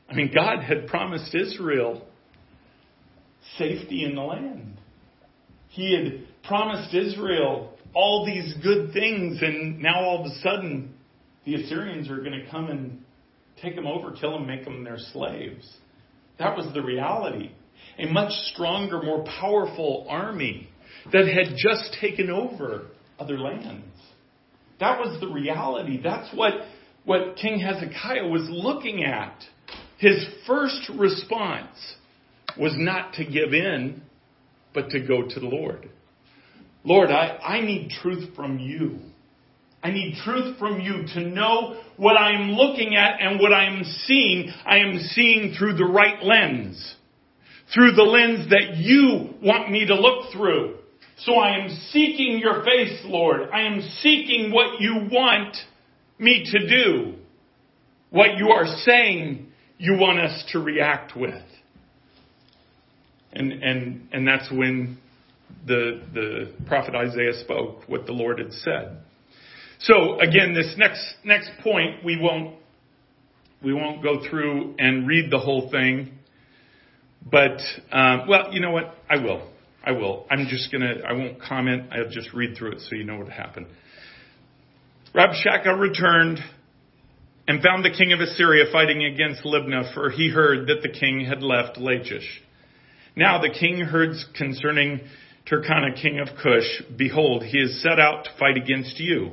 [0.09, 2.07] I mean, God had promised Israel
[3.59, 4.79] safety in the land.
[5.67, 10.95] He had promised Israel all these good things, and now all of a sudden,
[11.45, 13.03] the Assyrians are going to come and
[13.61, 15.71] take them over, kill them, make them their slaves.
[16.39, 17.51] That was the reality.
[17.99, 20.67] A much stronger, more powerful army
[21.13, 22.87] that had just taken over
[23.19, 23.85] other lands.
[24.79, 26.01] That was the reality.
[26.01, 26.53] That's what,
[27.07, 29.41] what King Hezekiah was looking at.
[29.97, 31.95] His first response
[32.59, 34.01] was not to give in,
[34.73, 35.89] but to go to the Lord.
[36.83, 38.99] Lord, I, I need truth from you.
[39.81, 43.67] I need truth from you to know what I am looking at and what I
[43.67, 44.51] am seeing.
[44.65, 46.95] I am seeing through the right lens.
[47.73, 50.75] Through the lens that you want me to look through.
[51.19, 53.49] So I am seeking your face, Lord.
[53.53, 55.55] I am seeking what you want
[56.19, 57.13] me to do.
[58.09, 59.47] What you are saying
[59.77, 61.43] you want us to react with.
[63.33, 64.97] And, and, and that's when
[65.65, 68.97] the, the prophet Isaiah spoke what the Lord had said.
[69.79, 72.55] So again, this next, next point, we won't,
[73.63, 76.13] we won't go through and read the whole thing.
[77.29, 77.59] But,
[77.91, 78.95] um, well, you know what?
[79.09, 79.49] I will.
[79.83, 80.25] I will.
[80.29, 81.91] I'm just gonna, I won't comment.
[81.91, 83.67] I'll just read through it so you know what happened.
[85.17, 86.37] Rabshakeh returned
[87.47, 91.25] and found the king of Assyria fighting against Libnah, for he heard that the king
[91.25, 92.43] had left Lachish.
[93.15, 94.99] Now the king heard concerning
[95.49, 99.31] Tirhakah, king of Cush, behold, he is set out to fight against you.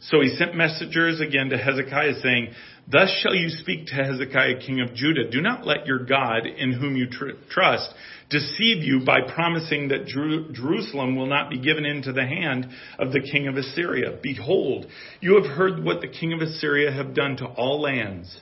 [0.00, 2.48] So he sent messengers again to Hezekiah saying,
[2.90, 5.30] Thus shall you speak to Hezekiah, king of Judah.
[5.30, 7.92] Do not let your God, in whom you tr- trust,
[8.30, 12.66] deceive you by promising that Jer- Jerusalem will not be given into the hand
[12.98, 14.18] of the king of Assyria.
[14.22, 14.86] Behold,
[15.20, 18.40] you have heard what the king of Assyria have done to all lands,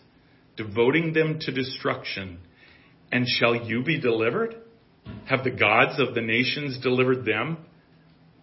[0.57, 2.39] devoting them to destruction.
[3.11, 4.55] And shall you be delivered?
[5.29, 7.59] Have the gods of the nations delivered them?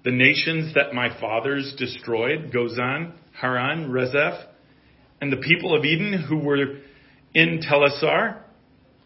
[0.03, 4.47] The nations that my fathers destroyed, Gozan, Haran, Rezeph,
[5.23, 6.79] and the people of Eden who were
[7.33, 8.41] in Telassar?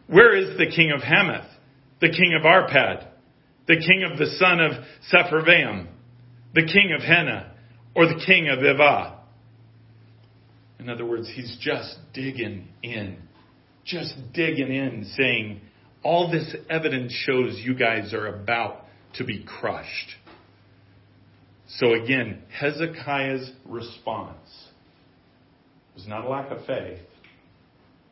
[0.07, 1.47] Where is the king of Hamath,
[2.01, 3.07] the king of Arpad,
[3.67, 4.71] the king of the son of
[5.13, 5.85] Sepharvaim,
[6.55, 7.53] the king of Hena,
[7.95, 9.19] or the king of Ivah?
[10.79, 13.17] In other words, he's just digging in,
[13.85, 15.61] just digging in, saying,
[16.01, 18.85] all this evidence shows you guys are about
[19.17, 20.15] to be crushed.
[21.67, 24.66] So again, Hezekiah's response
[25.97, 26.99] was not a lack of faith.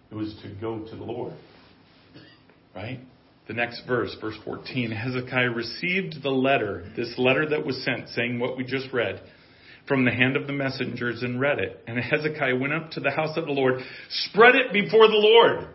[0.09, 1.33] It was to go to the Lord.
[2.75, 2.99] Right?
[3.47, 8.39] The next verse, verse 14, Hezekiah received the letter, this letter that was sent saying
[8.39, 9.21] what we just read,
[9.87, 11.83] from the hand of the messengers and read it.
[11.85, 13.75] And Hezekiah went up to the house of the Lord,
[14.09, 15.67] spread it before the Lord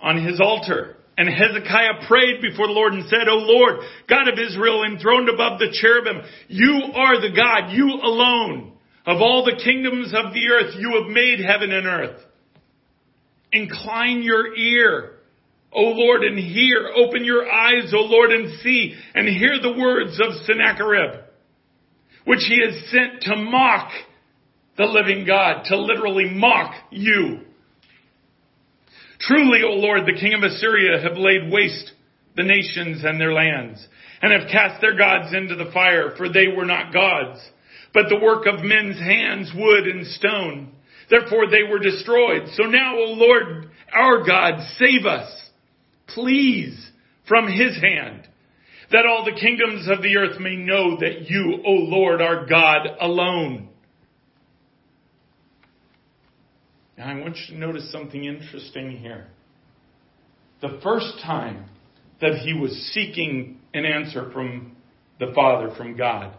[0.00, 0.94] on his altar.
[1.18, 5.58] And Hezekiah prayed before the Lord and said, O Lord, God of Israel, enthroned above
[5.58, 8.73] the cherubim, you are the God, you alone.
[9.06, 12.20] Of all the kingdoms of the earth, you have made heaven and earth.
[13.52, 15.12] Incline your ear,
[15.72, 16.90] O Lord, and hear.
[16.96, 21.20] Open your eyes, O Lord, and see, and hear the words of Sennacherib,
[22.24, 23.90] which he has sent to mock
[24.76, 27.40] the living God, to literally mock you.
[29.20, 31.92] Truly, O Lord, the king of Assyria have laid waste
[32.36, 33.86] the nations and their lands,
[34.20, 37.38] and have cast their gods into the fire, for they were not gods,
[37.94, 40.72] but the work of men's hands, wood and stone.
[41.08, 42.48] Therefore they were destroyed.
[42.54, 45.30] So now, O Lord, our God, save us,
[46.08, 46.90] please,
[47.28, 48.28] from his hand,
[48.90, 52.88] that all the kingdoms of the earth may know that you, O Lord, are God
[53.00, 53.68] alone.
[56.98, 59.28] Now I want you to notice something interesting here.
[60.60, 61.66] The first time
[62.20, 64.76] that he was seeking an answer from
[65.18, 66.36] the Father, from God,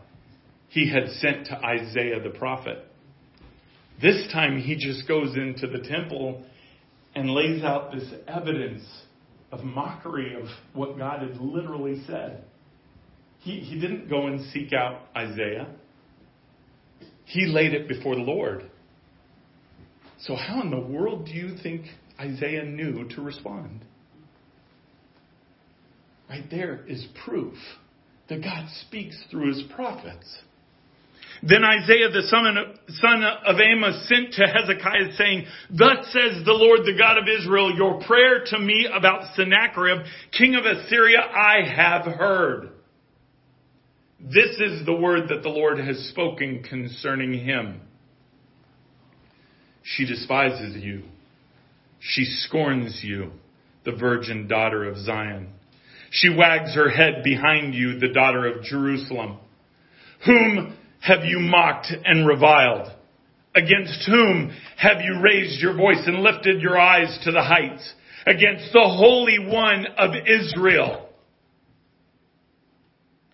[0.76, 2.86] he had sent to Isaiah the prophet.
[4.01, 6.43] This time he just goes into the temple
[7.15, 8.84] and lays out this evidence
[9.53, 12.43] of mockery of what God had literally said.
[13.39, 15.67] He, he didn't go and seek out Isaiah.
[17.23, 18.69] He laid it before the Lord.
[20.23, 21.86] So how in the world do you think
[22.19, 23.86] Isaiah knew to respond?
[26.30, 27.55] Right there is proof
[28.28, 30.38] that God speaks through his prophets.
[31.44, 36.98] Then Isaiah the son of Amos sent to Hezekiah saying, Thus says the Lord, the
[36.98, 40.06] God of Israel, your prayer to me about Sennacherib,
[40.38, 42.70] king of Assyria, I have heard.
[44.20, 47.82] This is the word that the Lord has spoken concerning him.
[49.84, 51.04] She despises you.
[52.00, 53.32] She scorns you,
[53.84, 55.50] the virgin daughter of Zion.
[56.12, 59.38] She wags her head behind you, the daughter of Jerusalem.
[60.26, 62.91] Whom have you mocked and reviled?
[63.56, 67.93] Against whom have you raised your voice and lifted your eyes to the heights?
[68.26, 71.10] Against the Holy One of Israel.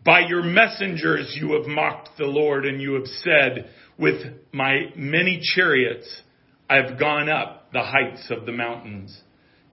[0.04, 5.40] By your messengers you have mocked the Lord and you have said, with my many
[5.56, 6.22] chariots
[6.70, 9.18] I have gone up the heights of the mountains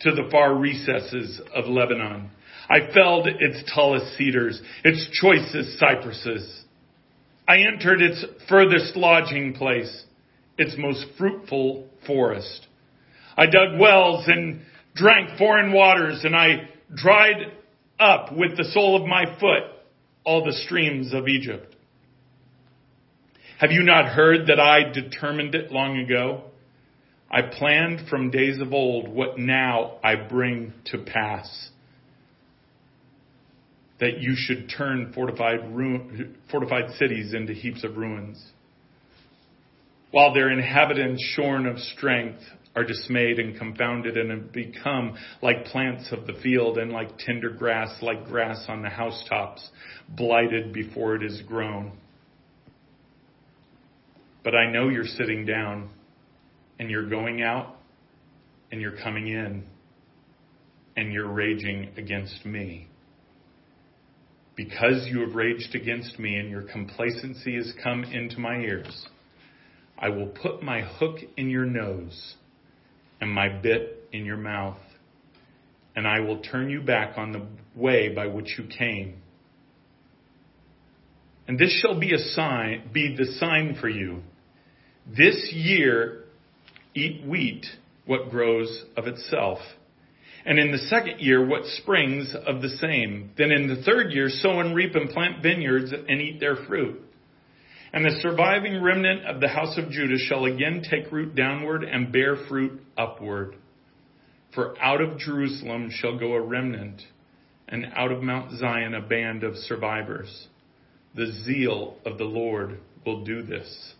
[0.00, 2.30] to the far recesses of Lebanon.
[2.68, 6.57] I felled its tallest cedars, its choicest cypresses.
[7.48, 10.04] I entered its furthest lodging place,
[10.58, 12.66] its most fruitful forest.
[13.38, 14.60] I dug wells and
[14.94, 17.52] drank foreign waters, and I dried
[17.98, 19.62] up with the sole of my foot
[20.24, 21.74] all the streams of Egypt.
[23.60, 26.42] Have you not heard that I determined it long ago?
[27.30, 31.70] I planned from days of old what now I bring to pass
[34.00, 35.60] that you should turn fortified,
[36.50, 38.42] fortified cities into heaps of ruins.
[40.10, 42.40] While their inhabitants, shorn of strength,
[42.74, 47.50] are dismayed and confounded and have become like plants of the field and like tender
[47.50, 49.68] grass, like grass on the housetops,
[50.08, 51.92] blighted before it is grown.
[54.44, 55.90] But I know you're sitting down
[56.78, 57.76] and you're going out
[58.70, 59.64] and you're coming in
[60.96, 62.87] and you're raging against me.
[64.58, 69.06] Because you have raged against me and your complacency has come into my ears,
[69.96, 72.34] I will put my hook in your nose
[73.20, 74.80] and my bit in your mouth,
[75.94, 77.46] and I will turn you back on the
[77.80, 79.22] way by which you came.
[81.46, 84.22] And this shall be a sign, be the sign for you.
[85.06, 86.24] This year
[86.96, 87.64] eat wheat,
[88.06, 89.60] what grows of itself
[90.48, 93.32] and in the second year what springs of the same.
[93.36, 97.02] Then in the third year sow and reap and plant vineyards and eat their fruit.
[97.92, 102.10] And the surviving remnant of the house of Judah shall again take root downward and
[102.10, 103.56] bear fruit upward.
[104.54, 107.02] For out of Jerusalem shall go a remnant,
[107.68, 110.48] and out of Mount Zion a band of survivors.
[111.14, 113.92] The zeal of the Lord will do this.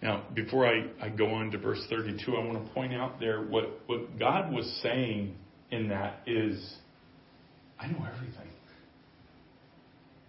[0.00, 3.42] Now, before I, I go on to verse 32, I want to point out there
[3.42, 5.34] what, what God was saying
[5.70, 6.74] in that is,
[7.80, 8.48] I know everything.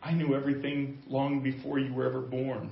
[0.01, 2.71] I knew everything long before you were ever born,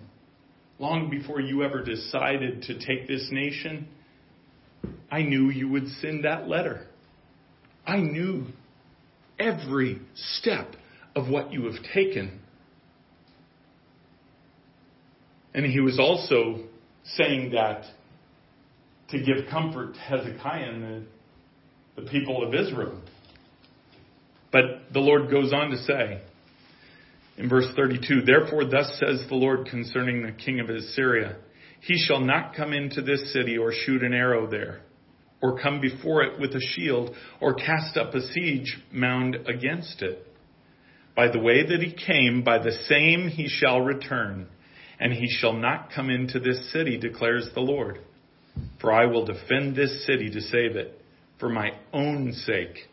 [0.79, 3.87] long before you ever decided to take this nation.
[5.11, 6.87] I knew you would send that letter.
[7.85, 8.45] I knew
[9.37, 10.75] every step
[11.15, 12.39] of what you have taken.
[15.53, 16.66] And he was also
[17.15, 17.83] saying that
[19.09, 23.01] to give comfort to Hezekiah and the, the people of Israel.
[24.51, 26.21] But the Lord goes on to say
[27.37, 31.37] in verse 32, Therefore thus says the Lord concerning the king of Assyria,
[31.81, 34.81] He shall not come into this city or shoot an arrow there,
[35.41, 40.25] or come before it with a shield, or cast up a siege mound against it.
[41.15, 44.47] By the way that he came, by the same he shall return
[44.99, 47.99] and he shall not come into this city, declares the Lord.
[48.81, 50.99] For I will defend this city to save it,
[51.39, 52.89] for my own sake,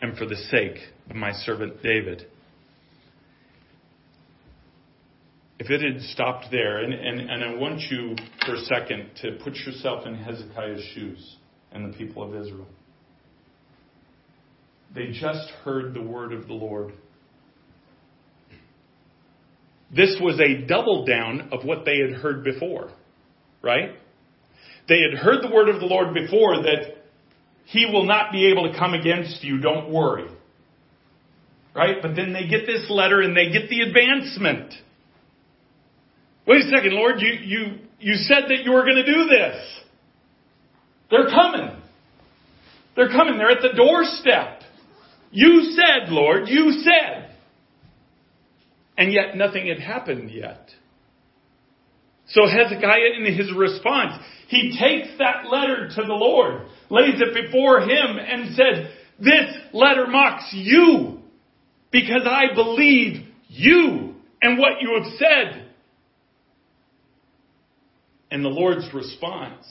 [0.00, 0.78] and for the sake
[1.10, 2.26] of my servant David.
[5.58, 9.38] If it had stopped there, and, and, and I want you for a second to
[9.42, 11.36] put yourself in Hezekiah's shoes
[11.72, 12.66] and the people of Israel.
[14.94, 16.92] They just heard the word of the Lord.
[19.94, 22.90] This was a double down of what they had heard before,
[23.62, 23.90] right?
[24.88, 26.96] They had heard the word of the Lord before that
[27.66, 30.28] he will not be able to come against you, don't worry.
[31.74, 31.96] Right?
[32.02, 34.74] But then they get this letter and they get the advancement.
[36.46, 39.80] Wait a second, Lord, you, you, you said that you were going to do this.
[41.10, 41.76] They're coming.
[42.96, 43.38] They're coming.
[43.38, 44.60] They're at the doorstep.
[45.30, 47.33] You said, Lord, you said.
[48.96, 50.70] And yet nothing had happened yet.
[52.28, 57.80] So Hezekiah, in his response, he takes that letter to the Lord, lays it before
[57.80, 61.20] him, and said, This letter mocks you
[61.90, 65.66] because I believe you and what you have said.
[68.30, 69.66] And the Lord's response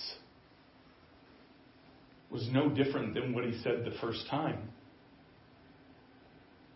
[2.29, 4.69] was no different than what he said the first time.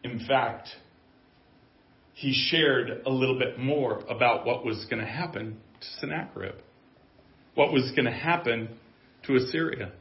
[0.04, 0.70] In fact,
[2.18, 6.56] he shared a little bit more about what was going to happen to Sennacherib,
[7.54, 8.70] what was going to happen
[9.28, 9.92] to Assyria.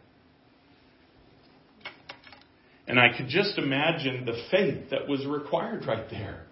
[2.89, 6.45] And I could just imagine the faith that was required right there.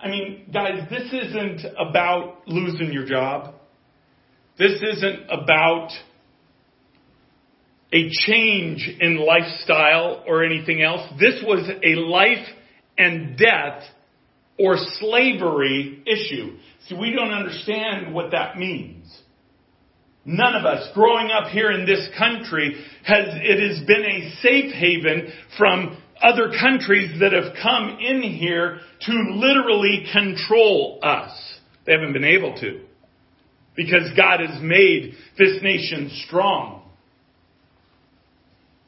[0.00, 3.54] I mean, guys, this isn't about losing your job.
[4.58, 5.90] This isn't about
[7.92, 11.08] a change in lifestyle or anything else.
[11.20, 12.48] This was a life
[12.98, 13.84] and death
[14.58, 16.56] or slavery issue.
[16.86, 19.06] See, we don't understand what that means.
[20.24, 24.72] None of us growing up here in this country has, it has been a safe
[24.72, 31.32] haven from other countries that have come in here to literally control us.
[31.84, 32.82] They haven't been able to.
[33.74, 36.82] Because God has made this nation strong.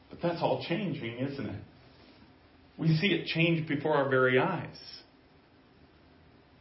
[0.09, 1.61] But that's all changing, isn't it?
[2.77, 4.77] We see it change before our very eyes.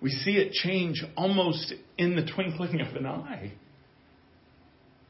[0.05, 3.53] We see it change almost in the twinkling of an eye.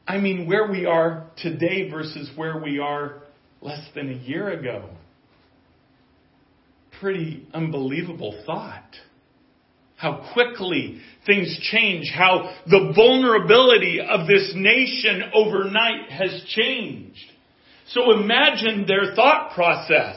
[0.07, 3.17] I mean, where we are today versus where we are
[3.59, 4.87] less than a year ago.
[7.01, 8.89] Pretty unbelievable thought.
[9.97, 17.19] How quickly things change, how the vulnerability of this nation overnight has changed.
[17.89, 20.15] So imagine their thought process.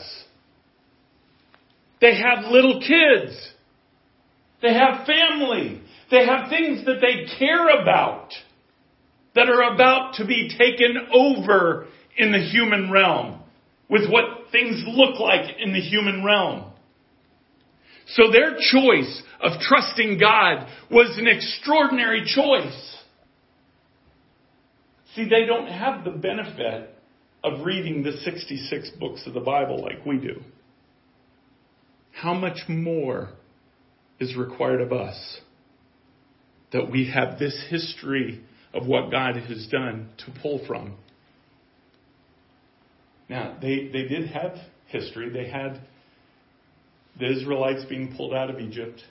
[2.01, 3.55] They have little kids.
[4.63, 5.83] They have family.
[6.11, 8.31] They have things that they care about
[9.35, 11.87] that are about to be taken over
[12.17, 13.41] in the human realm
[13.89, 16.73] with what things look like in the human realm.
[18.09, 22.97] So their choice of trusting God was an extraordinary choice.
[25.15, 26.95] See, they don't have the benefit
[27.45, 30.41] of reading the 66 books of the Bible like we do.
[32.13, 33.31] How much more
[34.21, 35.39] is required of us
[36.73, 38.43] that we have this history
[38.75, 40.97] of what God has done to pull from.
[43.29, 44.57] Now, they, they did have
[44.87, 45.31] history.
[45.31, 45.81] They had
[47.19, 49.03] the Israelites being pulled out of Egypt.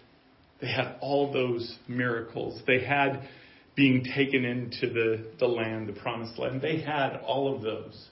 [0.62, 2.62] They had all those miracles.
[2.66, 3.28] They had
[3.76, 6.62] being taken into the, the land, the promised land.
[6.62, 8.08] They had all of those.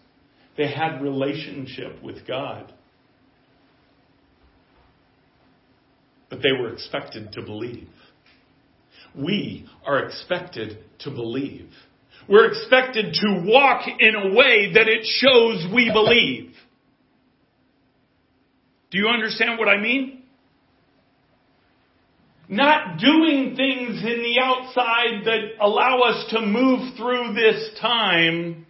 [0.57, 2.71] They had relationship with God.
[6.29, 7.87] But they were expected to believe
[9.17, 11.69] we are expected to believe.
[12.27, 16.53] We're expected to walk in a way that it shows we believe.
[18.91, 20.23] Do you understand what I mean?
[22.47, 28.65] Not doing things in the outside that allow us to move through this time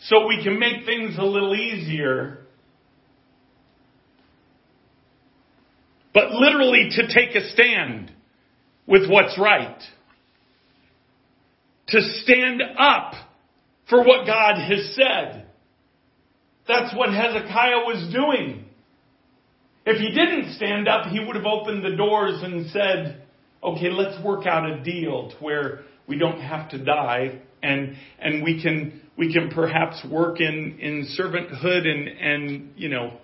[0.00, 2.41] so we can make things a little easier.
[6.14, 8.12] But literally to take a stand
[8.86, 9.80] with what's right.
[11.88, 13.14] To stand up
[13.88, 15.46] for what God has said.
[16.68, 18.64] That's what Hezekiah was doing.
[19.84, 23.22] If he didn't stand up, he would have opened the doors and said,
[23.62, 28.42] okay, let's work out a deal to where we don't have to die and, and
[28.42, 33.18] we can, we can perhaps work in, in servanthood and, and, you know,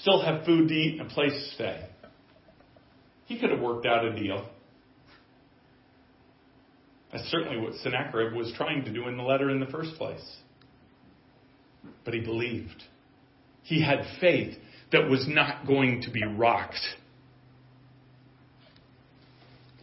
[0.00, 1.88] still have food to eat and a place to stay.
[3.26, 4.48] He could have worked out a deal.
[7.12, 10.36] That's certainly what Sennacherib was trying to do in the letter in the first place.
[12.04, 12.82] But he believed.
[13.62, 14.56] He had faith
[14.92, 16.80] that was not going to be rocked.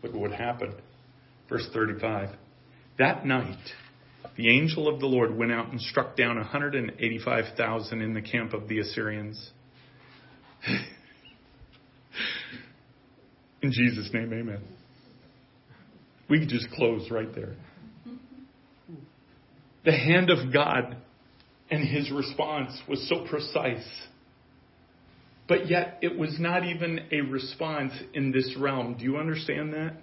[0.03, 0.75] Look at what happened.
[1.49, 2.29] Verse 35.
[2.97, 3.57] That night,
[4.37, 8.67] the angel of the Lord went out and struck down 185,000 in the camp of
[8.67, 9.51] the Assyrians.
[13.61, 14.61] In Jesus' name, amen.
[16.29, 17.55] We could just close right there.
[19.83, 20.97] The hand of God
[21.69, 23.87] and his response was so precise.
[25.47, 28.95] But yet, it was not even a response in this realm.
[28.97, 29.93] Do you understand that?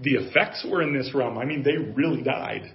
[0.00, 1.36] The effects were in this realm.
[1.36, 2.74] I mean, they really died.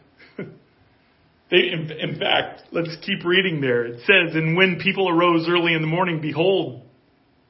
[1.52, 3.86] They, in, in fact, let's keep reading there.
[3.86, 6.82] It says, And when people arose early in the morning, behold,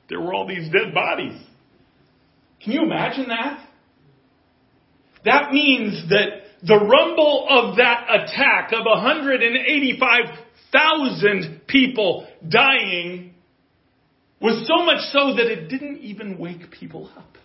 [0.09, 1.41] there were all these dead bodies.
[2.63, 3.65] Can you imagine that?
[5.23, 13.33] That means that the rumble of that attack of 185,000 people dying
[14.41, 17.37] was so much so that it didn't even wake people up.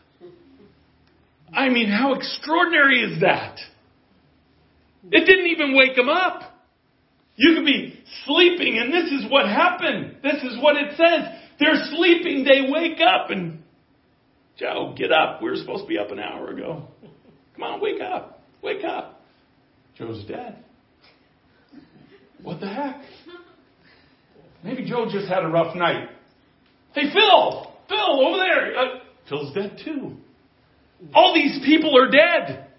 [1.52, 3.60] I mean, how extraordinary is that?
[5.04, 6.42] It didn't even wake them up.
[7.36, 10.16] You could be sleeping, and this is what happened.
[10.22, 11.28] This is what it says.
[11.58, 13.62] They're sleeping, they wake up, and
[14.58, 15.42] Joe, get up.
[15.42, 16.86] We were supposed to be up an hour ago.
[17.54, 18.42] Come on, wake up.
[18.62, 19.22] Wake up.
[19.96, 20.62] Joe's dead.
[22.42, 23.00] What the heck?
[24.62, 26.08] Maybe Joe just had a rough night.
[26.94, 27.72] Hey, Phil!
[27.88, 28.78] Phil, over there!
[28.78, 28.84] Uh,
[29.28, 30.16] Phil's dead too.
[31.14, 32.69] All these people are dead.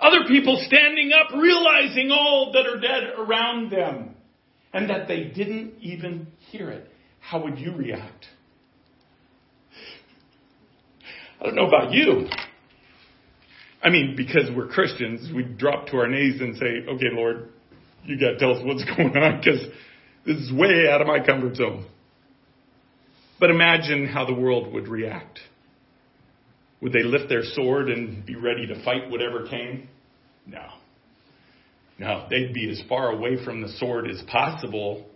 [0.00, 4.14] Other people standing up, realizing all that are dead around them.
[4.72, 6.88] And that they didn't even hear it.
[7.20, 8.26] How would you react?
[11.40, 12.26] I don't know about you.
[13.82, 17.48] I mean, because we're Christians, we drop to our knees and say, okay, Lord,
[18.04, 19.60] you got to tell us what's going on because
[20.26, 21.86] this is way out of my comfort zone.
[23.40, 25.38] But imagine how the world would react.
[26.80, 29.88] Would they lift their sword and be ready to fight whatever came?
[30.46, 30.64] No.
[31.98, 35.06] No, they'd be as far away from the sword as possible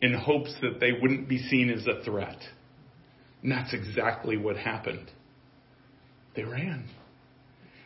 [0.00, 2.38] in hopes that they wouldn't be seen as a threat.
[3.42, 5.10] And that's exactly what happened.
[6.34, 6.88] They ran.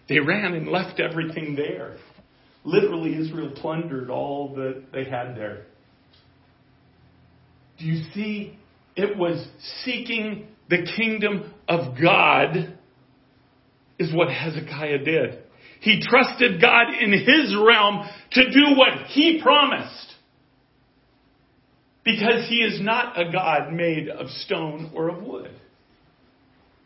[0.09, 1.97] They ran and left everything there.
[2.63, 5.67] Literally, Israel plundered all that they had there.
[7.79, 8.59] Do you see?
[8.97, 9.45] It was
[9.85, 12.79] seeking the kingdom of God
[13.99, 15.39] is what Hezekiah did.
[15.81, 20.15] He trusted God in his realm to do what he promised.
[22.05, 25.51] Because he is not a God made of stone or of wood.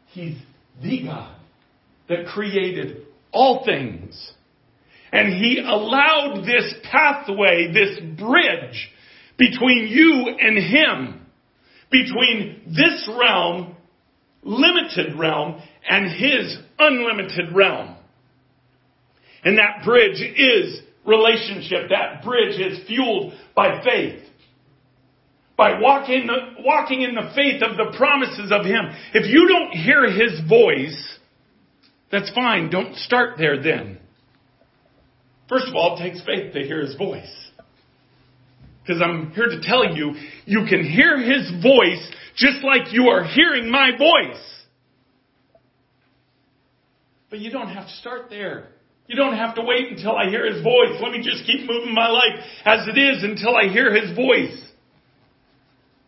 [0.09, 0.37] He's
[0.83, 1.37] the God
[2.09, 4.33] that created all things.
[5.13, 8.91] And he allowed this pathway, this bridge
[9.37, 11.27] between you and him,
[11.91, 13.77] between this realm,
[14.43, 17.97] limited realm, and his unlimited realm.
[19.45, 21.91] And that bridge is relationship.
[21.91, 24.23] That bridge is fueled by faith.
[25.57, 26.29] By walking,
[26.61, 28.91] walking in the faith of the promises of Him.
[29.15, 31.19] If you don't hear His voice,
[32.13, 32.71] that's fine.
[32.71, 33.99] Don't start there then.
[35.49, 37.35] First of all, it takes faith to hear His voice.
[38.83, 40.15] Because I'm here to tell you,
[40.47, 44.58] you can hear His voice just like you are hearing my voice.
[47.31, 48.69] But you don't have to start there.
[49.07, 51.01] You don't have to wait until I hear his voice.
[51.01, 54.65] Let me just keep moving my life as it is until I hear his voice.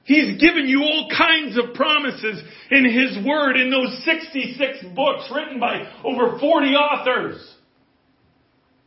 [0.04, 5.60] He's given you all kinds of promises in his word in those 66 books written
[5.60, 7.54] by over 40 authors.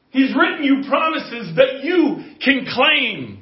[0.09, 3.41] He's written you promises that you can claim.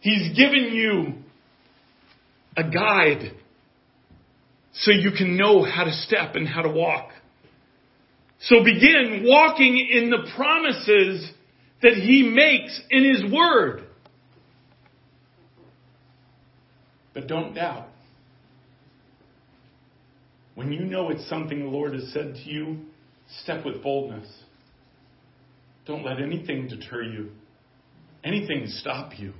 [0.00, 1.14] He's given you
[2.56, 3.32] a guide
[4.74, 7.10] so you can know how to step and how to walk.
[8.40, 11.30] So begin walking in the promises
[11.82, 13.84] that He makes in His Word.
[17.14, 17.88] But don't doubt.
[20.54, 22.78] When you know it's something the Lord has said to you,
[23.42, 24.28] step with boldness.
[25.86, 27.30] Don't let anything deter you,
[28.24, 29.32] anything stop you.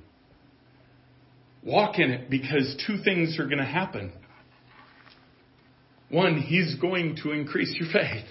[1.65, 4.13] Walk in it because two things are going to happen.
[6.13, 8.27] One, He's going to increase your faith.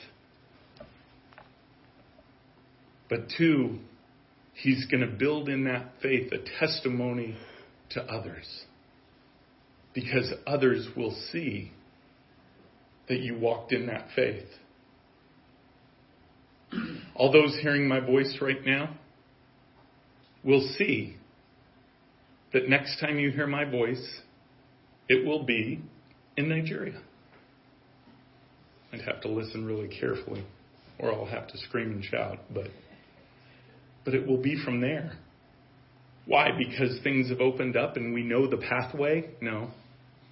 [3.09, 3.79] But two,
[4.53, 7.35] He's going to build in that faith a testimony
[7.89, 8.45] to others.
[9.95, 11.71] Because others will see
[13.09, 14.45] that you walked in that faith.
[17.15, 18.95] All those hearing my voice right now
[20.43, 21.17] will see
[22.53, 24.21] that next time you hear my voice,
[25.09, 25.81] it will be
[26.37, 27.01] in Nigeria.
[28.93, 30.45] I'd have to listen really carefully,
[30.99, 32.67] or I'll have to scream and shout, but,
[34.03, 35.13] but it will be from there.
[36.25, 36.49] Why?
[36.57, 39.29] Because things have opened up and we know the pathway?
[39.41, 39.69] No,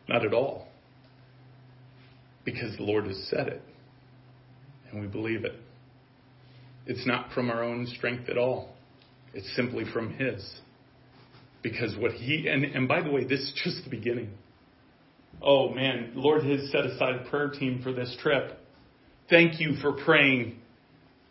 [0.08, 0.68] not at all.
[2.46, 3.62] Because the Lord has said it,
[4.92, 5.56] and we believe it.
[6.86, 8.76] It's not from our own strength at all.
[9.34, 10.44] It's simply from His.
[11.62, 14.32] Because what He, and, and by the way, this is just the beginning.
[15.42, 18.58] Oh man, Lord has set aside a prayer team for this trip.
[19.30, 20.60] Thank you for praying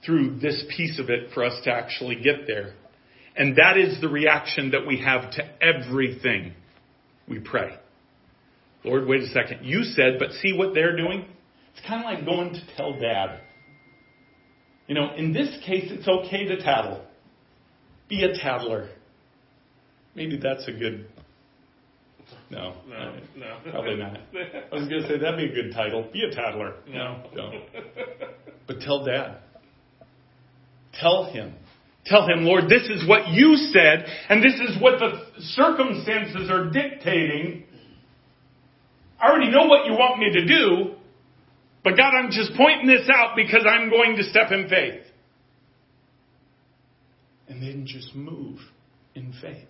[0.05, 2.75] through this piece of it for us to actually get there.
[3.37, 6.55] And that is the reaction that we have to everything
[7.29, 7.77] we pray.
[8.85, 9.65] Lord, wait a second.
[9.65, 11.25] You said, but see what they're doing?
[11.73, 13.41] It's kind of like going to tell dad.
[14.87, 17.05] You know, in this case, it's okay to tattle.
[18.09, 18.89] Be a tattler.
[20.15, 21.07] Maybe that's a good.
[22.51, 22.75] No.
[22.89, 23.59] No, no.
[23.71, 24.17] Probably not.
[24.17, 26.09] I was going to say that'd be a good title.
[26.13, 26.77] Be a toddler.
[26.89, 27.25] No.
[27.35, 27.55] Don't.
[28.67, 29.39] But tell dad.
[30.95, 31.55] Tell him.
[32.07, 36.71] Tell him, Lord, this is what you said, and this is what the circumstances are
[36.71, 37.65] dictating.
[39.21, 40.95] I already know what you want me to do,
[41.85, 45.03] but God, I'm just pointing this out because I'm going to step in faith.
[47.49, 48.61] And then just move
[49.15, 49.68] in faith.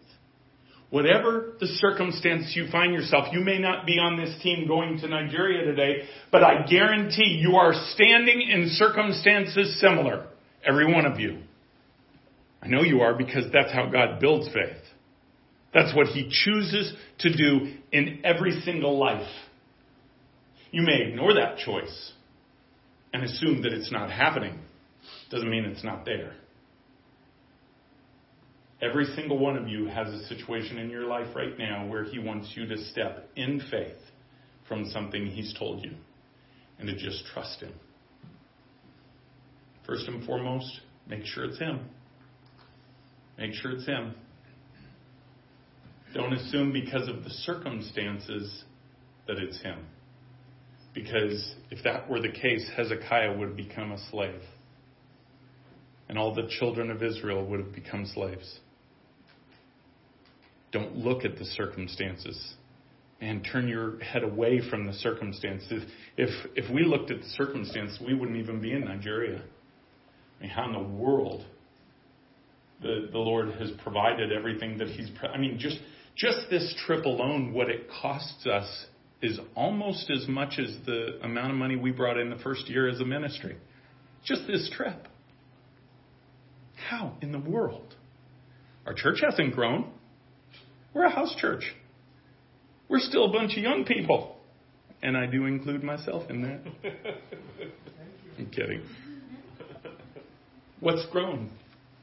[0.91, 5.09] Whatever the circumstance you find yourself, you may not be on this team going to
[5.09, 10.27] Nigeria today, but I guarantee you are standing in circumstances similar.
[10.67, 11.41] Every one of you.
[12.63, 14.83] I know you are because that's how God builds faith.
[15.75, 19.29] That's what He chooses to do in every single life.
[20.71, 22.13] You may ignore that choice
[23.13, 24.59] and assume that it's not happening.
[25.31, 26.33] Doesn't mean it's not there.
[28.81, 32.21] Every single one of you has a situation in your life right now where He
[32.21, 33.99] wants you to step in faith
[34.69, 35.93] from something He's told you
[36.79, 37.73] and to just trust Him.
[39.85, 41.81] First and foremost, make sure it's Him.
[43.37, 44.15] Make sure it's Him.
[46.15, 48.65] Don't assume because of the circumstances
[49.27, 49.79] that it's Him.
[50.95, 54.41] Because if that were the case, Hezekiah would have become a slave.
[56.09, 58.61] And all the children of Israel would have become slaves.
[60.73, 62.55] Don't look at the circumstances.
[63.21, 65.83] And turn your head away from the circumstances.
[66.17, 69.43] If, if we looked at the circumstances, we wouldn't even be in Nigeria.
[70.39, 71.45] I mean, how in the world
[72.81, 75.11] the, the Lord has provided everything that He's.
[75.23, 75.79] I mean, just
[76.17, 78.87] just this trip alone, what it costs us
[79.23, 82.89] is almost as much as the amount of money we brought in the first year
[82.89, 83.57] as a ministry.
[84.25, 85.09] Just this trip.
[86.89, 87.95] How in the world?
[88.87, 89.93] Our church hasn't grown.
[90.99, 91.63] We're a house church.
[92.89, 94.37] We're still a bunch of young people.
[95.01, 96.61] And I do include myself in that.
[98.37, 98.83] I'm kidding.
[100.81, 101.53] What's grown?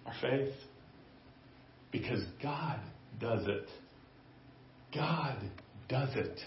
[0.06, 0.54] Our faith.
[1.92, 2.80] Because God
[3.20, 3.68] does it.
[4.94, 5.40] God
[5.90, 6.40] does it.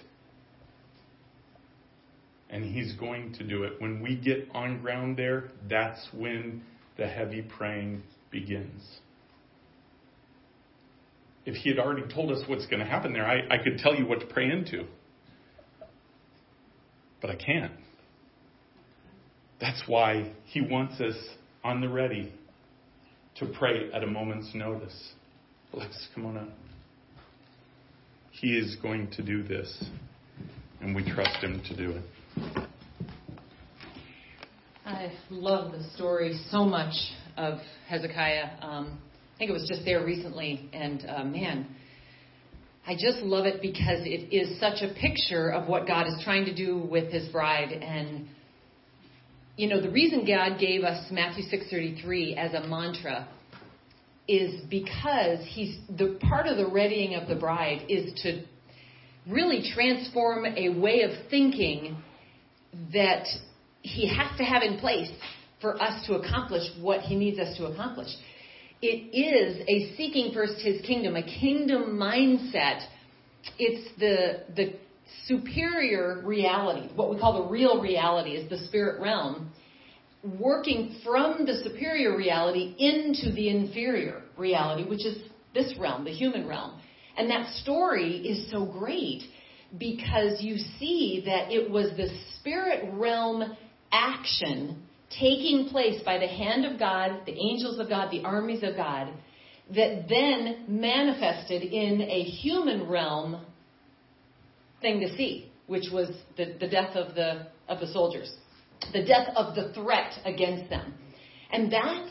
[2.49, 3.75] And He's going to do it.
[3.79, 6.63] When we get on ground there, that's when
[6.97, 9.01] the heavy praying begins.
[11.49, 13.95] If He had already told us what's going to happen there, I, I could tell
[13.95, 14.85] you what to pray into.
[17.23, 17.73] But I can't.
[19.59, 21.17] That's why He wants us
[21.65, 22.31] on the ready
[23.37, 25.13] to pray at a moment's notice.
[25.73, 26.51] Let's come on up.
[28.31, 29.87] He is going to do this,
[30.83, 32.63] and we trust Him to do it.
[34.85, 36.93] I love the story so much
[37.39, 38.51] of Hezekiah.
[38.61, 38.99] Um,
[39.39, 41.69] I think it was just there recently, and uh, man,
[42.85, 46.45] I just love it because it is such a picture of what God is trying
[46.47, 47.71] to do with His bride.
[47.71, 48.27] And
[49.57, 53.29] you know, the reason God gave us Matthew 6:33 as a mantra
[54.27, 58.43] is because He's the part of the readying of the bride is to
[59.31, 61.97] really transform a way of thinking
[62.93, 63.25] that
[63.83, 65.11] he has to have in place
[65.61, 68.09] for us to accomplish what he needs us to accomplish.
[68.81, 72.87] It is a seeking first his kingdom, a kingdom mindset.
[73.59, 74.75] It's the the
[75.27, 79.53] superior reality, what we call the real reality is the spirit realm,
[80.39, 85.23] working from the superior reality into the inferior reality, which is
[85.55, 86.81] this realm, the human realm.
[87.17, 89.23] And that story is so great
[89.77, 92.09] because you see that it was the
[92.39, 93.57] spirit realm
[93.91, 98.77] action taking place by the hand of God, the angels of God, the armies of
[98.77, 99.13] God,
[99.75, 103.45] that then manifested in a human realm
[104.81, 108.33] thing to see, which was the, the death of the, of the soldiers,
[108.93, 110.95] the death of the threat against them.
[111.51, 112.11] And that's,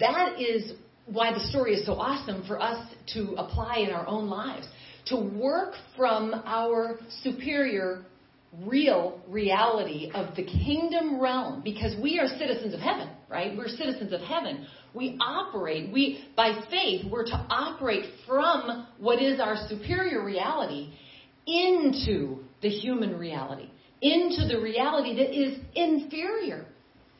[0.00, 0.72] that is
[1.06, 4.66] why the story is so awesome for us to apply in our own lives.
[5.06, 8.04] To work from our superior
[8.64, 13.56] real reality of the kingdom realm because we are citizens of heaven, right?
[13.56, 14.66] We're citizens of heaven.
[14.94, 20.92] We operate, we by faith, we're to operate from what is our superior reality
[21.46, 23.68] into the human reality,
[24.00, 26.66] into the reality that is inferior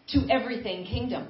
[0.09, 1.29] to everything kingdom.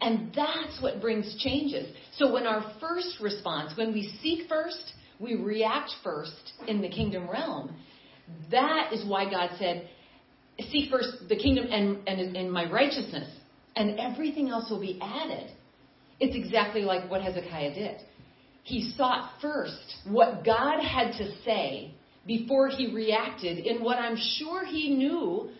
[0.00, 1.94] And that's what brings changes.
[2.16, 7.28] So when our first response, when we seek first, we react first in the kingdom
[7.30, 7.74] realm.
[8.50, 9.88] That is why God said,
[10.70, 13.28] Seek first the kingdom and, and, and my righteousness,
[13.74, 15.50] and everything else will be added.
[16.20, 18.00] It's exactly like what Hezekiah did.
[18.62, 21.92] He sought first what God had to say
[22.26, 25.50] before he reacted in what I'm sure he knew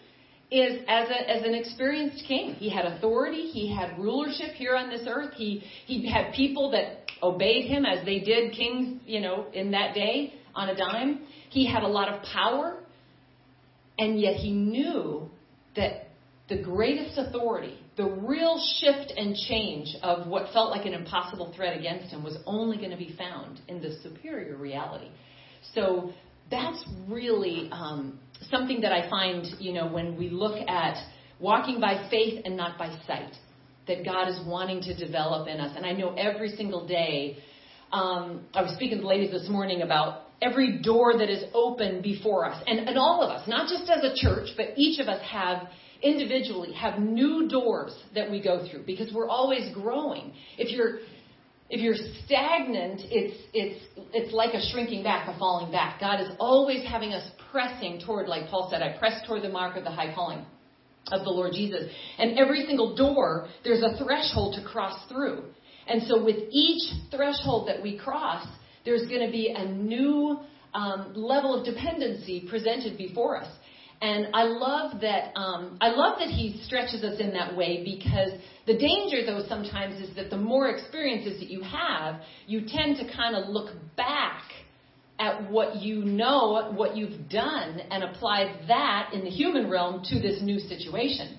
[0.50, 2.54] is as, a, as an experienced king.
[2.54, 7.10] He had authority, he had rulership here on this earth, he, he had people that
[7.22, 11.20] obeyed him as they did kings, you know, in that day on a dime.
[11.50, 12.78] He had a lot of power,
[13.98, 15.30] and yet he knew
[15.76, 16.09] that
[16.48, 21.76] the greatest authority, the real shift and change of what felt like an impossible threat
[21.78, 25.09] against him, was only going to be found in the superior reality.
[25.74, 26.12] So
[26.50, 28.18] that's really um,
[28.50, 30.96] something that I find, you know, when we look at
[31.40, 33.32] walking by faith and not by sight,
[33.86, 35.74] that God is wanting to develop in us.
[35.76, 37.38] And I know every single day,
[37.92, 42.03] um, I was speaking to the ladies this morning about every door that is open
[42.03, 42.62] before us.
[42.66, 45.68] And, and all of us, not just as a church, but each of us have
[46.03, 50.35] individually have new doors that we go through because we're always growing.
[50.59, 50.99] If you're
[51.70, 55.99] if you're stagnant, it's it's it's like a shrinking back, a falling back.
[56.01, 59.76] God is always having us pressing toward, like Paul said, I press toward the mark
[59.76, 60.45] of the high calling
[61.11, 61.91] of the Lord Jesus.
[62.18, 65.45] And every single door, there's a threshold to cross through.
[65.87, 68.47] And so with each threshold that we cross,
[68.85, 70.39] there's going to be a new
[70.74, 73.49] um, level of dependency presented before us.
[74.03, 78.32] And I love that um, I love that he stretches us in that way because
[78.66, 83.11] the danger, though, sometimes is that the more experiences that you have, you tend to
[83.16, 84.43] kind of look back
[85.18, 90.20] at what you know, what you've done, and apply that in the human realm to
[90.20, 91.39] this new situation.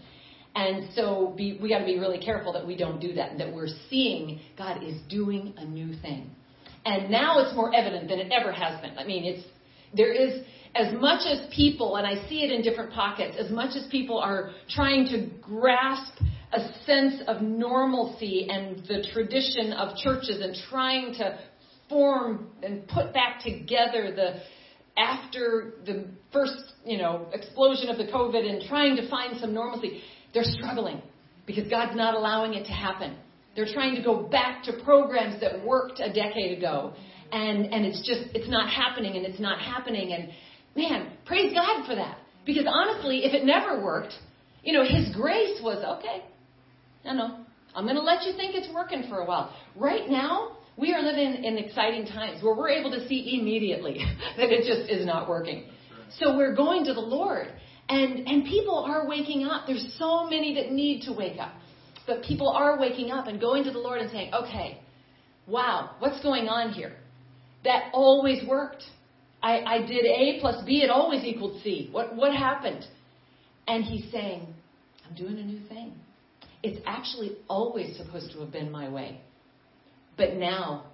[0.55, 3.53] And so be, we got to be really careful that we don't do that, that
[3.53, 6.31] we're seeing God is doing a new thing.
[6.85, 8.97] And now it's more evident than it ever has been.
[8.97, 9.47] I mean, it's
[9.95, 10.43] there is
[10.75, 14.19] as much as people, and I see it in different pockets, as much as people
[14.19, 16.21] are trying to grasp
[16.51, 21.39] a sense of normalcy and the tradition of churches and trying to
[21.89, 24.41] form and put back together the
[24.97, 30.01] after the first, you know, explosion of the COVID and trying to find some normalcy,
[30.33, 31.01] they're struggling
[31.45, 33.17] because God's not allowing it to happen.
[33.55, 36.93] They're trying to go back to programs that worked a decade ago.
[37.31, 40.13] And, and it's just, it's not happening and it's not happening.
[40.13, 40.29] And
[40.75, 42.17] man, praise God for that.
[42.45, 44.13] Because honestly, if it never worked,
[44.63, 46.23] you know, His grace was, okay,
[47.05, 47.45] I know,
[47.75, 49.53] I'm going to let you think it's working for a while.
[49.75, 53.99] Right now, we are living in exciting times where we're able to see immediately
[54.37, 55.69] that it just is not working.
[56.19, 57.47] So we're going to the Lord.
[57.87, 59.67] And, and people are waking up.
[59.67, 61.53] There's so many that need to wake up.
[62.07, 64.79] But people are waking up and going to the Lord and saying, okay,
[65.47, 66.93] wow, what's going on here?
[67.63, 68.83] That always worked.
[69.41, 71.89] I, I did A plus B, it always equaled C.
[71.91, 72.85] What, what happened?
[73.67, 74.47] And he's saying,
[75.07, 75.93] I'm doing a new thing.
[76.63, 79.21] It's actually always supposed to have been my way.
[80.17, 80.85] But now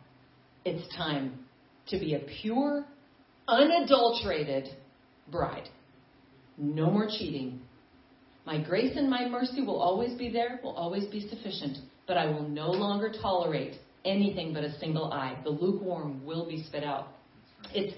[0.65, 1.39] it's time
[1.87, 2.85] to be a pure,
[3.47, 4.69] unadulterated
[5.29, 5.67] bride.
[6.57, 7.61] No more cheating,
[8.45, 11.77] my grace and my mercy will always be there, will always be sufficient,
[12.07, 15.37] but I will no longer tolerate anything but a single eye.
[15.43, 17.09] The lukewarm will be spit out.
[17.73, 17.95] It's,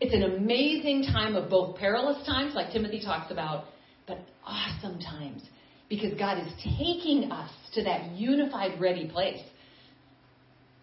[0.00, 3.66] it's an amazing time of both perilous times, like Timothy talks about,
[4.06, 5.42] but awesome times
[5.88, 9.40] because God is taking us to that unified, ready place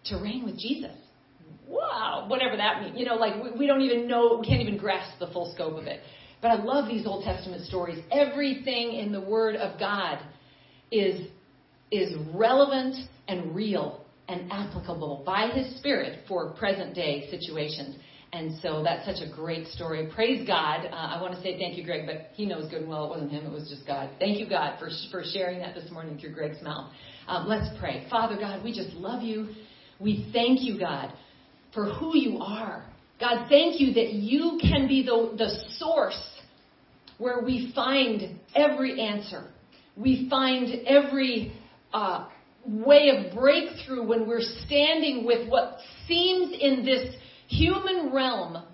[0.04, 0.96] to reign with Jesus.
[1.66, 2.96] Wow, whatever that means.
[2.96, 5.76] You know, like we, we don't even know, we can't even grasp the full scope
[5.76, 6.00] of it.
[6.42, 8.02] But I love these Old Testament stories.
[8.10, 10.18] Everything in the Word of God
[10.90, 11.28] is,
[11.90, 12.96] is relevant
[13.28, 17.96] and real and applicable by His Spirit for present day situations.
[18.32, 20.08] And so that's such a great story.
[20.14, 20.86] Praise God.
[20.86, 23.08] Uh, I want to say thank you, Greg, but he knows good and well it
[23.08, 24.08] wasn't him, it was just God.
[24.20, 26.92] Thank you, God, for, for sharing that this morning through Greg's mouth.
[27.26, 28.06] Um, let's pray.
[28.08, 29.48] Father God, we just love you.
[29.98, 31.12] We thank you, God,
[31.74, 32.84] for who you are.
[33.18, 36.18] God, thank you that you can be the, the source
[37.20, 39.44] where we find every answer.
[39.94, 41.52] We find every
[41.92, 42.28] uh,
[42.66, 47.14] way of breakthrough when we're standing with what seems in this
[47.48, 48.64] human realm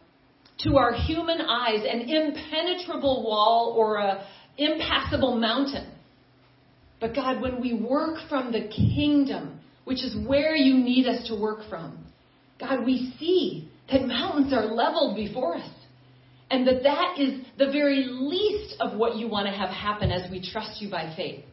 [0.60, 4.26] to our human eyes an impenetrable wall or a
[4.56, 5.92] impassable mountain.
[7.00, 11.34] But God, when we work from the kingdom, which is where you need us to
[11.34, 12.06] work from,
[12.58, 15.70] God, we see that mountains are leveled before us.
[16.50, 20.30] And that that is the very least of what you want to have happen as
[20.30, 21.44] we trust you by faith.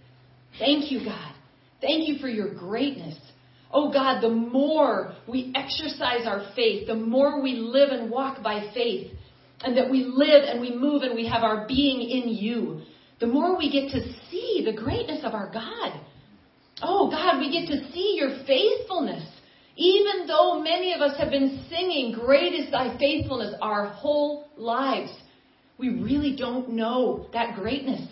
[0.59, 1.33] Thank you, God.
[1.81, 3.17] Thank you for your greatness.
[3.71, 8.71] Oh God, the more we exercise our faith, the more we live and walk by
[8.73, 9.11] faith,
[9.63, 12.81] and that we live and we move and we have our being in you,
[13.19, 15.99] the more we get to see the greatness of our God.
[16.83, 19.27] Oh God, we get to see your faithfulness.
[19.75, 25.11] Even though many of us have been singing, Great is thy faithfulness our whole lives,
[25.77, 28.07] we really don't know that greatness.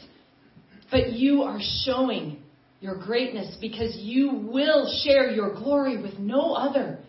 [0.90, 2.42] But you are showing
[2.80, 7.00] your greatness because you will share your glory with no other.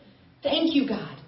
[0.43, 1.19] Thank you, God.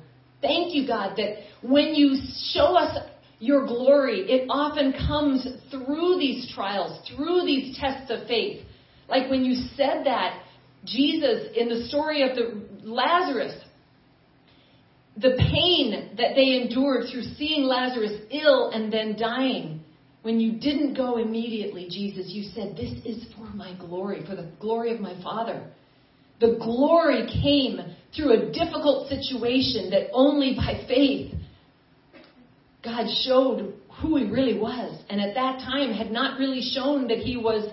[0.43, 2.17] Thank you, God, that when you
[2.53, 2.99] show us
[3.39, 8.65] your glory, it often comes through these trials, through these tests of faith.
[9.09, 10.43] Like when you said that,
[10.85, 13.55] Jesus, in the story of the Lazarus,
[15.17, 19.81] the pain that they endured through seeing Lazarus ill and then dying,
[20.23, 24.51] when you didn't go immediately, Jesus, you said, This is for my glory, for the
[24.59, 25.71] glory of my Father.
[26.41, 27.79] The glory came
[28.17, 31.35] through a difficult situation that only by faith
[32.83, 35.01] God showed who He really was.
[35.09, 37.69] And at that time had not really shown that He was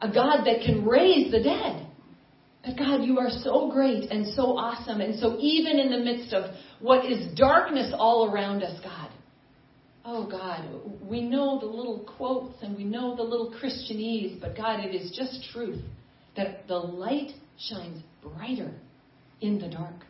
[0.00, 1.86] a God that can raise the dead.
[2.64, 5.00] But God, you are so great and so awesome.
[5.00, 9.10] And so, even in the midst of what is darkness all around us, God,
[10.04, 10.68] oh God,
[11.02, 15.10] we know the little quotes and we know the little Christianese, but God, it is
[15.16, 15.82] just truth
[16.36, 18.72] that the light shines brighter
[19.40, 20.04] in the dark.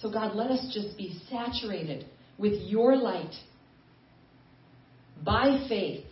[0.00, 2.06] So, God, let us just be saturated
[2.38, 3.34] with your light
[5.24, 6.04] by faith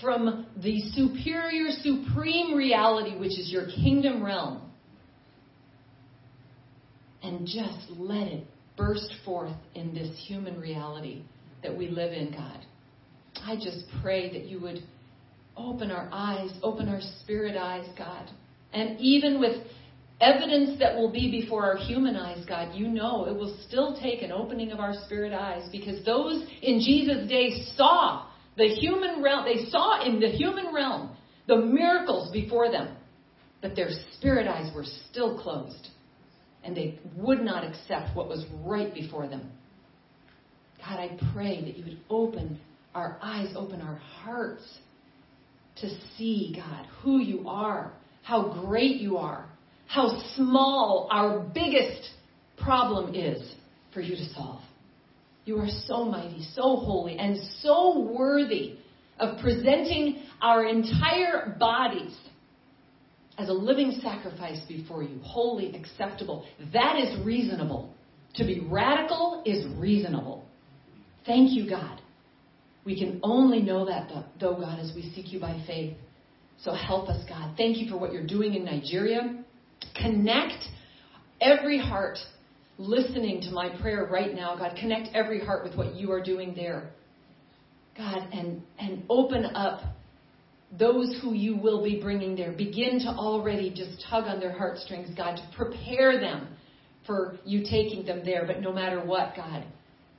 [0.00, 4.69] from the superior, supreme reality, which is your kingdom realm
[7.22, 8.46] and just let it
[8.76, 11.22] burst forth in this human reality
[11.62, 12.60] that we live in, God.
[13.44, 14.82] I just pray that you would
[15.56, 18.30] open our eyes, open our spirit eyes, God.
[18.72, 19.66] And even with
[20.20, 24.22] evidence that will be before our human eyes, God, you know it will still take
[24.22, 29.44] an opening of our spirit eyes because those in Jesus' day saw the human realm,
[29.44, 31.16] they saw in the human realm
[31.46, 32.96] the miracles before them,
[33.60, 35.89] but their spirit eyes were still closed
[36.64, 39.50] and they would not accept what was right before them.
[40.78, 42.58] God, I pray that you would open
[42.94, 44.62] our eyes, open our hearts
[45.76, 47.92] to see, God, who you are,
[48.22, 49.48] how great you are,
[49.86, 52.10] how small our biggest
[52.62, 53.54] problem is
[53.92, 54.60] for you to solve.
[55.44, 58.76] You are so mighty, so holy, and so worthy
[59.18, 62.16] of presenting our entire bodies
[63.38, 66.46] as a living sacrifice before you, holy, acceptable.
[66.72, 67.94] That is reasonable.
[68.34, 70.44] To be radical is reasonable.
[71.26, 72.00] Thank you, God.
[72.84, 75.96] We can only know that, though, God, as we seek you by faith.
[76.62, 77.54] So help us, God.
[77.56, 79.42] Thank you for what you're doing in Nigeria.
[79.96, 80.64] Connect
[81.40, 82.18] every heart
[82.78, 84.76] listening to my prayer right now, God.
[84.78, 86.90] Connect every heart with what you are doing there.
[87.96, 89.82] God, and, and open up
[90.78, 92.52] those who you will be bringing there.
[92.52, 96.48] Begin to already just tug on their heartstrings, God, to prepare them
[97.06, 98.46] for you taking them there.
[98.46, 99.64] But no matter what, God,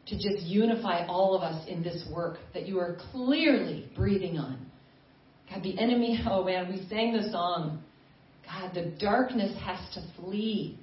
[0.08, 4.66] to just unify all of us in this work that you are clearly breathing on.
[5.50, 7.82] God, the enemy, oh man, we sang the song.
[8.46, 10.78] God, the darkness has to flee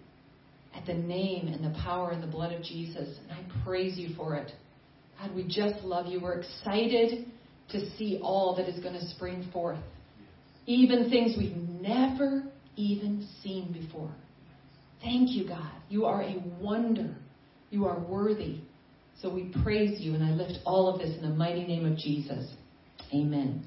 [0.74, 3.18] at the name and the power and the blood of Jesus.
[3.22, 4.52] And I praise you for it.
[5.20, 6.20] God, we just love you.
[6.20, 7.26] We're excited
[7.70, 9.78] to see all that is going to spring forth.
[10.66, 12.44] Even things we've never
[12.76, 14.10] even seen before.
[15.00, 15.72] Thank you, God.
[15.88, 17.16] You are a wonder.
[17.70, 18.60] You are worthy.
[19.20, 21.98] So we praise you, and I lift all of this in the mighty name of
[21.98, 22.52] Jesus.
[23.12, 23.64] Amen.